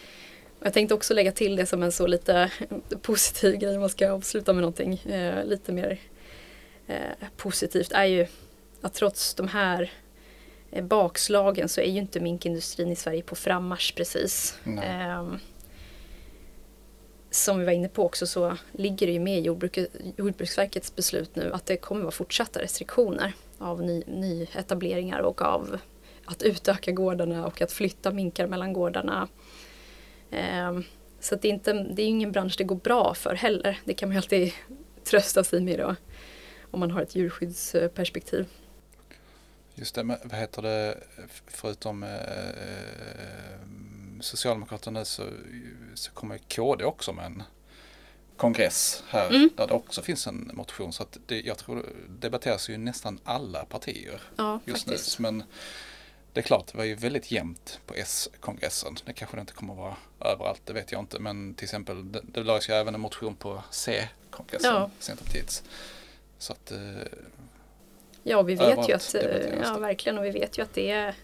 Jag 0.61 0.73
tänkte 0.73 0.95
också 0.95 1.15
lägga 1.15 1.33
till 1.33 1.57
det 1.57 1.67
som 1.67 1.83
en 1.83 1.93
så 1.93 2.07
lite 2.07 2.51
positiv 3.03 3.57
grej, 3.57 3.79
man 3.79 3.89
ska 3.89 4.11
avsluta 4.11 4.53
med 4.53 4.61
någonting 4.61 4.95
eh, 4.95 5.45
lite 5.45 5.73
mer 5.73 5.99
eh, 6.87 7.29
positivt, 7.37 7.93
är 7.93 8.05
ju 8.05 8.27
att 8.81 8.95
trots 8.95 9.35
de 9.35 9.49
här 9.49 9.93
eh, 10.71 10.85
bakslagen 10.85 11.69
så 11.69 11.81
är 11.81 11.91
ju 11.91 11.99
inte 11.99 12.21
minkindustrin 12.21 12.93
i 12.93 12.97
Sverige 12.97 13.23
på 13.23 13.35
frammarsch 13.35 13.95
precis. 13.95 14.59
Eh, 14.67 15.27
som 17.31 17.59
vi 17.59 17.65
var 17.65 17.73
inne 17.73 17.89
på 17.89 18.05
också 18.05 18.27
så 18.27 18.57
ligger 18.73 19.07
det 19.07 19.13
ju 19.13 19.21
med 19.21 19.39
i 19.39 19.43
jordbruk, 19.43 19.79
Jordbruksverkets 20.17 20.97
beslut 20.97 21.37
nu 21.37 21.53
att 21.53 21.67
det 21.67 21.77
kommer 21.77 22.01
vara 22.01 22.11
fortsatta 22.11 22.63
restriktioner 22.63 23.33
av 23.59 23.83
ny, 23.83 24.03
nyetableringar 24.07 25.21
och 25.21 25.43
av 25.43 25.79
att 26.25 26.43
utöka 26.43 26.93
gårdarna 26.93 27.47
och 27.47 27.63
att 27.63 27.73
flytta 27.73 28.11
minkar 28.11 28.47
mellan 28.47 28.73
gårdarna. 28.73 29.29
Eh, 30.31 30.81
så 31.21 31.37
det 31.37 31.49
är, 31.49 31.53
inte, 31.53 31.73
det 31.73 32.03
är 32.03 32.07
ingen 32.07 32.33
bransch 32.33 32.55
det 32.59 32.65
går 32.65 32.77
bra 32.77 33.15
för 33.15 33.35
heller. 33.35 33.81
Det 33.85 33.95
kan 33.95 34.09
man 34.09 34.15
ju 34.15 34.19
alltid 34.19 34.53
trösta 35.05 35.45
sig 35.45 35.61
med 35.61 35.79
då, 35.79 35.97
om 36.71 36.81
man 36.81 36.91
har 36.91 37.03
ett 37.03 37.15
djurskyddsperspektiv. 37.15 38.47
Just 39.75 39.95
det, 39.95 40.05
men 40.05 40.17
vad 40.25 40.41
heter 40.41 40.63
det 40.63 40.99
förutom 41.47 42.03
eh, 42.03 42.15
eh 42.15 43.67
Socialdemokraterna 44.21 45.05
så, 45.05 45.23
så 45.95 46.11
kommer 46.11 46.39
KD 46.39 46.85
också 46.85 47.13
med 47.13 47.27
en 47.27 47.43
kongress 48.37 49.03
här 49.09 49.29
mm. 49.31 49.51
där 49.57 49.67
det 49.67 49.75
också 49.75 50.03
finns 50.03 50.27
en 50.27 50.51
motion. 50.55 50.93
Så 50.93 51.03
att 51.03 51.19
det, 51.27 51.41
jag 51.41 51.59
tror 51.59 51.77
det 51.77 51.83
debatteras 52.09 52.69
ju 52.69 52.77
nästan 52.77 53.21
alla 53.25 53.65
partier 53.65 54.21
ja, 54.37 54.61
just 54.65 54.89
faktiskt. 54.89 55.19
nu. 55.19 55.23
Men 55.23 55.43
det 56.33 56.41
är 56.41 56.45
klart, 56.45 56.67
det 56.73 56.79
var 56.79 56.85
ju 56.85 56.95
väldigt 56.95 57.31
jämnt 57.31 57.81
på 57.87 57.95
S-kongressen. 57.95 58.97
Det 59.05 59.13
kanske 59.13 59.37
det 59.37 59.41
inte 59.41 59.53
kommer 59.53 59.73
att 59.73 59.79
vara 59.79 59.97
överallt, 60.33 60.61
det 60.65 60.73
vet 60.73 60.93
jag 60.93 61.01
inte. 61.01 61.19
Men 61.19 61.55
till 61.55 61.65
exempel, 61.65 62.13
det, 62.13 62.21
det 62.25 62.43
lades 62.43 62.69
ju 62.69 62.75
även 62.75 62.95
en 62.95 63.01
motion 63.01 63.37
på 63.37 63.63
C-kongressen, 63.71 64.75
ja. 64.75 64.91
Centerpartiets. 64.99 65.63
Så 66.39 66.53
att 66.53 66.73
eh, 66.73 66.79
Ja, 68.29 68.43
vi 68.43 68.55
vet 68.55 68.89
ju 68.89 68.93
att, 68.93 69.15
ja 69.63 69.79
verkligen, 69.79 70.19
och 70.19 70.25
vi 70.25 70.31
vet 70.31 70.59
ju 70.59 70.63
att 70.63 70.75
det 70.75 70.91
är 70.91 71.15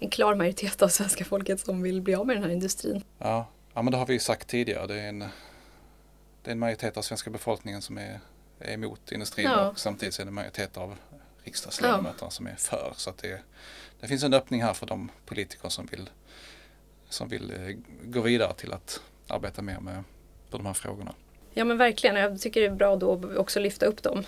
en 0.00 0.10
klar 0.10 0.34
majoritet 0.34 0.82
av 0.82 0.88
svenska 0.88 1.24
folket 1.24 1.60
som 1.60 1.82
vill 1.82 2.02
bli 2.02 2.14
av 2.14 2.26
med 2.26 2.36
den 2.36 2.42
här 2.42 2.50
industrin. 2.50 3.04
Ja, 3.18 3.50
ja 3.74 3.82
men 3.82 3.90
det 3.90 3.98
har 3.98 4.06
vi 4.06 4.12
ju 4.12 4.18
sagt 4.18 4.48
tidigare. 4.48 4.86
Det 4.86 5.00
är 5.00 5.08
en, 5.08 5.18
det 5.18 6.50
är 6.50 6.52
en 6.52 6.58
majoritet 6.58 6.96
av 6.96 7.02
svenska 7.02 7.30
befolkningen 7.30 7.82
som 7.82 7.98
är, 7.98 8.20
är 8.58 8.72
emot 8.72 9.12
industrin 9.12 9.46
ja. 9.46 9.68
och 9.68 9.78
samtidigt 9.78 10.18
är 10.18 10.24
det 10.24 10.28
en 10.28 10.34
majoritet 10.34 10.76
av 10.76 10.96
riksdagsledamöterna 11.44 12.16
ja. 12.20 12.30
som 12.30 12.46
är 12.46 12.54
för. 12.54 12.92
Så 12.96 13.12
det, 13.20 13.40
det 14.00 14.08
finns 14.08 14.22
en 14.22 14.34
öppning 14.34 14.62
här 14.62 14.74
för 14.74 14.86
de 14.86 15.10
politiker 15.26 15.68
som 15.68 15.86
vill, 15.86 16.10
som 17.08 17.28
vill 17.28 17.50
eh, 17.50 17.76
gå 18.04 18.20
vidare 18.20 18.54
till 18.54 18.72
att 18.72 19.00
arbeta 19.28 19.62
mer 19.62 19.80
med 19.80 20.04
på 20.50 20.56
de 20.56 20.66
här 20.66 20.74
frågorna. 20.74 21.14
Ja 21.54 21.64
men 21.64 21.78
verkligen, 21.78 22.16
jag 22.16 22.40
tycker 22.40 22.60
det 22.60 22.66
är 22.66 22.70
bra 22.70 22.96
då 22.96 23.20
också 23.36 23.60
lyfta 23.60 23.86
upp 23.86 24.02
de 24.02 24.24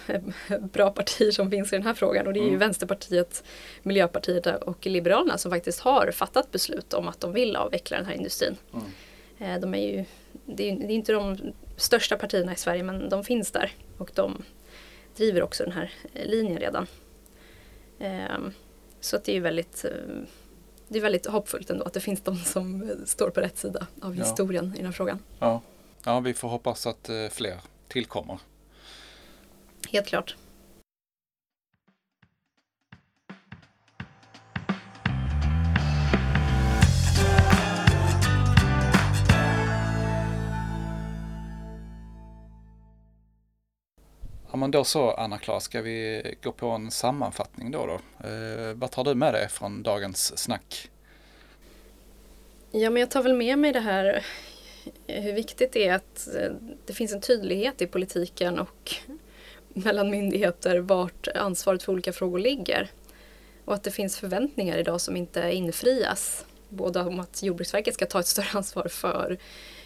bra 0.73 0.91
partier 0.91 1.31
som 1.31 1.51
finns 1.51 1.73
i 1.73 1.77
den 1.77 1.87
här 1.87 1.95
frågan 1.95 2.27
och 2.27 2.33
det 2.33 2.41
är 2.41 2.43
ju 2.43 2.49
mm. 2.49 2.59
Vänsterpartiet, 2.59 3.45
Miljöpartiet 3.83 4.47
och 4.47 4.87
Liberalerna 4.87 5.39
som 5.39 5.51
faktiskt 5.51 5.81
har 5.81 6.11
fattat 6.11 6.51
beslut 6.51 6.95
om 6.95 7.09
att 7.09 7.21
de 7.21 7.33
vill 7.33 7.57
avveckla 7.57 7.97
den 7.97 8.07
här 8.07 8.15
industrin. 8.15 8.57
Mm. 8.73 8.85
Eh, 9.39 9.61
de 9.61 9.75
är 9.75 9.93
ju, 9.93 10.05
det 10.47 10.71
är, 10.71 10.77
det 10.77 10.93
är 10.93 10.97
inte 10.97 11.13
de 11.13 11.39
största 11.77 12.17
partierna 12.17 12.53
i 12.53 12.57
Sverige 12.57 12.83
men 12.83 13.09
de 13.09 13.25
finns 13.25 13.51
där 13.51 13.73
och 13.99 14.11
de 14.15 14.43
driver 15.17 15.43
också 15.43 15.65
den 15.65 15.73
här 15.73 15.93
eh, 16.15 16.27
linjen 16.27 16.59
redan. 16.59 16.87
Ehm, 17.99 18.53
så 19.01 19.17
att 19.17 19.25
det 19.25 19.37
är 19.37 19.41
väldigt 19.41 19.85
eh, 19.85 19.91
det 20.89 20.99
är 20.99 21.03
väldigt 21.03 21.27
hoppfullt 21.27 21.71
ändå 21.71 21.85
att 21.85 21.93
det 21.93 22.01
finns 22.01 22.21
de 22.21 22.37
som 22.37 22.91
står 23.05 23.31
på 23.31 23.41
rätt 23.41 23.59
sida 23.59 23.87
av 24.01 24.15
historien 24.15 24.65
ja. 24.65 24.75
i 24.75 24.77
den 24.77 24.87
här 24.87 24.93
frågan. 24.93 25.19
Ja. 25.39 25.61
Ja, 26.05 26.21
vi 26.21 26.35
får 26.35 26.49
hoppas 26.49 26.87
att 26.87 27.09
eh, 27.09 27.29
fler 27.31 27.61
tillkommer. 27.89 28.39
Helt 29.91 30.07
klart. 30.07 30.37
Ja 44.51 44.57
men 44.57 44.71
då 44.71 44.85
så 44.85 45.11
Anna-Klara, 45.11 45.61
ska 45.61 45.83
vi 45.83 46.23
gå 46.43 46.53
på 46.53 46.69
en 46.69 46.91
sammanfattning 46.91 47.71
då? 47.71 47.87
då? 47.87 48.29
Eh, 48.29 48.75
vad 48.75 48.91
tar 48.91 49.05
du 49.05 49.15
med 49.15 49.35
dig 49.35 49.49
från 49.49 49.83
dagens 49.83 50.39
snack? 50.39 50.91
Ja 52.71 52.91
men 52.91 53.01
jag 53.01 53.11
tar 53.11 53.23
väl 53.23 53.35
med 53.35 53.59
mig 53.59 53.73
det 53.73 53.81
här 53.81 54.25
hur 55.07 55.33
viktigt 55.33 55.73
det 55.73 55.89
är 55.89 55.95
att 55.95 56.29
eh, 56.37 56.53
det 56.87 56.93
finns 56.93 57.13
en 57.13 57.21
tydlighet 57.21 57.83
i 57.83 57.87
politiken 57.87 58.59
och 58.59 58.95
mellan 59.69 60.11
myndigheter 60.11 60.79
vart 60.79 61.29
ansvaret 61.29 61.83
för 61.83 61.93
olika 61.93 62.13
frågor 62.13 62.39
ligger. 62.39 62.91
Och 63.65 63.75
att 63.75 63.83
det 63.83 63.91
finns 63.91 64.19
förväntningar 64.19 64.79
idag 64.79 65.01
som 65.01 65.17
inte 65.17 65.53
infrias. 65.53 66.45
Både 66.69 67.01
om 67.01 67.21
att 67.21 67.43
Jordbruksverket 67.43 67.95
ska 67.95 68.07
ta 68.07 68.21
ett 68.21 68.27
större 68.27 68.49
ansvar 68.53 68.89
för 68.89 69.39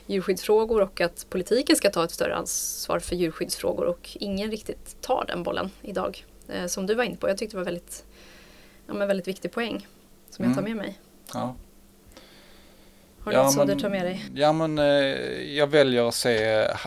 djurskyddsfrågor 0.06 0.82
och 0.82 1.00
att 1.00 1.26
politiken 1.30 1.76
ska 1.76 1.90
ta 1.90 2.04
ett 2.04 2.10
större 2.10 2.34
ansvar 2.34 2.98
för 2.98 3.16
djurskyddsfrågor 3.16 3.84
och 3.84 4.16
ingen 4.20 4.50
riktigt 4.50 5.00
tar 5.00 5.24
den 5.28 5.42
bollen 5.42 5.70
idag. 5.82 6.24
Eh, 6.48 6.66
som 6.66 6.86
du 6.86 6.94
var 6.94 7.04
inne 7.04 7.16
på, 7.16 7.28
jag 7.28 7.38
tyckte 7.38 7.56
det 7.56 7.58
var 7.58 7.64
väldigt, 7.64 8.04
ja, 8.86 8.94
men 8.94 9.08
väldigt 9.08 9.28
viktig 9.28 9.52
poäng 9.52 9.86
som 10.30 10.44
jag 10.44 10.54
tar 10.54 10.62
mm. 10.62 10.76
med 10.76 10.86
mig. 10.86 10.98
Ja. 11.32 11.54
Har 13.26 13.32
du 13.32 13.38
Ja, 13.38 13.42
något 13.44 13.52
som 13.52 13.66
men- 13.66 13.76
du 13.76 13.82
tar 13.82 13.88
med 13.90 14.04
dig? 14.04 14.24
Ja 14.34 14.52
men 14.52 14.78
eh, 14.78 14.84
jag 15.56 15.66
väljer 15.66 16.08
att 16.08 16.14
se 16.14 16.44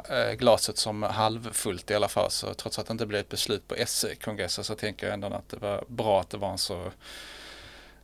eh, 0.09 0.31
glaset 0.37 0.77
som 0.77 1.03
halvfullt 1.03 1.91
i 1.91 1.95
alla 1.95 2.07
fall. 2.07 2.31
Så 2.31 2.53
trots 2.53 2.79
att 2.79 2.87
det 2.87 2.91
inte 2.91 3.05
blev 3.05 3.21
ett 3.21 3.29
beslut 3.29 3.67
på 3.67 3.75
SE-kongressen 3.87 4.63
så 4.63 4.75
tänker 4.75 5.05
jag 5.07 5.13
ändå 5.13 5.27
att 5.27 5.49
det 5.49 5.57
var 5.57 5.83
bra 5.87 6.21
att 6.21 6.29
det 6.29 6.37
var 6.37 6.51
en 6.51 6.57
så 6.57 6.91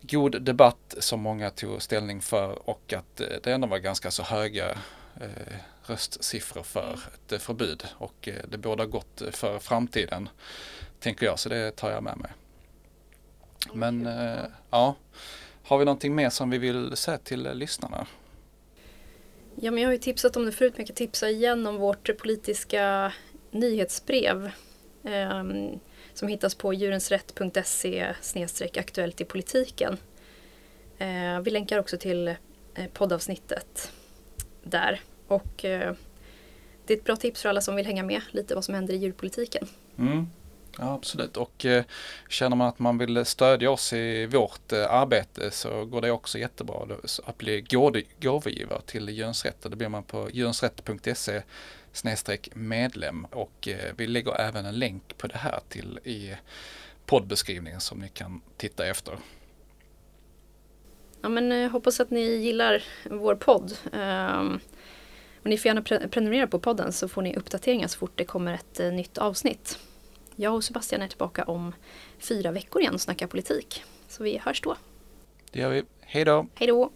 god 0.01 0.41
debatt 0.41 0.95
som 0.99 1.21
många 1.21 1.49
tog 1.49 1.81
ställning 1.81 2.21
för 2.21 2.69
och 2.69 2.93
att 2.93 3.21
eh, 3.21 3.27
det 3.43 3.51
ändå 3.53 3.67
var 3.67 3.77
ganska 3.77 4.11
så 4.11 4.23
höga 4.23 4.69
eh, 5.21 5.55
röstsiffror 5.85 6.63
för 6.63 6.99
ett 7.29 7.41
förbud. 7.41 7.83
Och 7.97 8.27
eh, 8.27 8.33
det 8.49 8.57
båda 8.57 8.85
gott 8.85 9.21
för 9.31 9.59
framtiden 9.59 10.29
tänker 10.99 11.25
jag 11.25 11.39
så 11.39 11.49
det 11.49 11.71
tar 11.75 11.91
jag 11.91 12.03
med 12.03 12.17
mig. 12.17 12.31
Men 13.73 14.05
eh, 14.07 14.43
ja, 14.69 14.95
har 15.63 15.77
vi 15.77 15.85
någonting 15.85 16.15
mer 16.15 16.29
som 16.29 16.49
vi 16.49 16.57
vill 16.57 16.95
säga 16.95 17.17
till 17.17 17.49
lyssnarna? 17.53 18.07
Ja, 19.61 19.71
men 19.71 19.83
jag 19.83 19.87
har 19.87 19.93
ju 19.93 19.99
tipsat 19.99 20.37
om 20.37 20.45
det 20.45 20.51
förut, 20.51 20.73
men 20.73 20.81
jag 20.81 20.87
kan 20.87 20.95
tipsa 20.95 21.29
igen 21.29 21.67
om 21.67 21.77
vårt 21.77 22.17
politiska 22.17 23.13
nyhetsbrev 23.51 24.51
eh, 25.03 25.43
som 26.13 26.27
hittas 26.27 26.55
på 26.55 26.73
djurensrätt.se 26.73 28.13
aktuellt 28.75 29.21
i 29.21 29.25
politiken. 29.25 29.97
Eh, 30.97 31.39
vi 31.41 31.51
länkar 31.51 31.79
också 31.79 31.97
till 31.97 32.27
eh, 32.27 32.87
poddavsnittet 32.93 33.91
där. 34.63 35.01
Och 35.27 35.65
eh, 35.65 35.93
det 36.85 36.93
är 36.93 36.97
ett 36.97 37.03
bra 37.03 37.15
tips 37.15 37.41
för 37.41 37.49
alla 37.49 37.61
som 37.61 37.75
vill 37.75 37.85
hänga 37.85 38.03
med 38.03 38.21
lite 38.31 38.55
vad 38.55 38.65
som 38.65 38.75
händer 38.75 38.93
i 38.93 38.97
djurpolitiken. 38.97 39.67
Mm. 39.97 40.27
Ja, 40.79 40.93
absolut. 40.93 41.37
Och 41.37 41.65
eh, 41.65 41.83
känner 42.29 42.55
man 42.55 42.67
att 42.67 42.79
man 42.79 42.97
vill 42.97 43.25
stödja 43.25 43.71
oss 43.71 43.93
i 43.93 44.25
vårt 44.25 44.71
eh, 44.71 44.91
arbete 44.93 45.51
så 45.51 45.85
går 45.85 46.01
det 46.01 46.11
också 46.11 46.37
jättebra 46.37 46.87
att 47.25 47.37
bli 47.37 47.65
gåvogivare 48.19 48.81
till 48.85 49.09
Jönsrätt. 49.09 49.61
Det 49.61 49.75
blir 49.75 49.89
man 49.89 50.03
på 50.03 50.29
jönsrätt.se 50.33 51.41
snedstreck 51.91 52.49
medlem 52.53 53.25
och 53.25 53.67
eh, 53.67 53.93
vi 53.97 54.07
lägger 54.07 54.41
även 54.41 54.65
en 54.65 54.79
länk 54.79 55.17
på 55.17 55.27
det 55.27 55.37
här 55.37 55.59
till 55.69 55.99
i 56.03 56.35
poddbeskrivningen 57.05 57.81
som 57.81 57.99
ni 57.99 58.09
kan 58.09 58.41
titta 58.57 58.87
efter. 58.87 59.17
Ja, 61.21 61.29
men 61.29 61.51
jag 61.51 61.69
hoppas 61.69 61.99
att 61.99 62.09
ni 62.09 62.21
gillar 62.21 62.83
vår 63.03 63.35
podd. 63.35 63.77
Ehm, 63.93 64.59
och 65.43 65.49
ni 65.49 65.57
får 65.57 65.69
gärna 65.69 65.81
pre- 65.81 66.07
prenumerera 66.07 66.47
på 66.47 66.59
podden 66.59 66.93
så 66.93 67.07
får 67.07 67.21
ni 67.21 67.35
uppdateringar 67.35 67.87
så 67.87 67.97
fort 67.97 68.11
det 68.15 68.25
kommer 68.25 68.53
ett 68.53 68.79
eh, 68.79 68.91
nytt 68.91 69.17
avsnitt. 69.17 69.79
Jag 70.35 70.55
och 70.55 70.63
Sebastian 70.63 71.01
är 71.01 71.07
tillbaka 71.07 71.43
om 71.43 71.73
fyra 72.19 72.51
veckor 72.51 72.81
igen 72.81 72.93
och 72.93 73.01
snackar 73.01 73.27
politik. 73.27 73.83
Så 74.07 74.23
vi 74.23 74.37
hörs 74.37 74.61
då. 74.61 74.75
Det 75.51 75.59
gör 75.59 75.69
vi. 75.69 75.83
Hej 76.01 76.25
då! 76.25 76.47
Hej 76.55 76.67
då! 76.67 76.91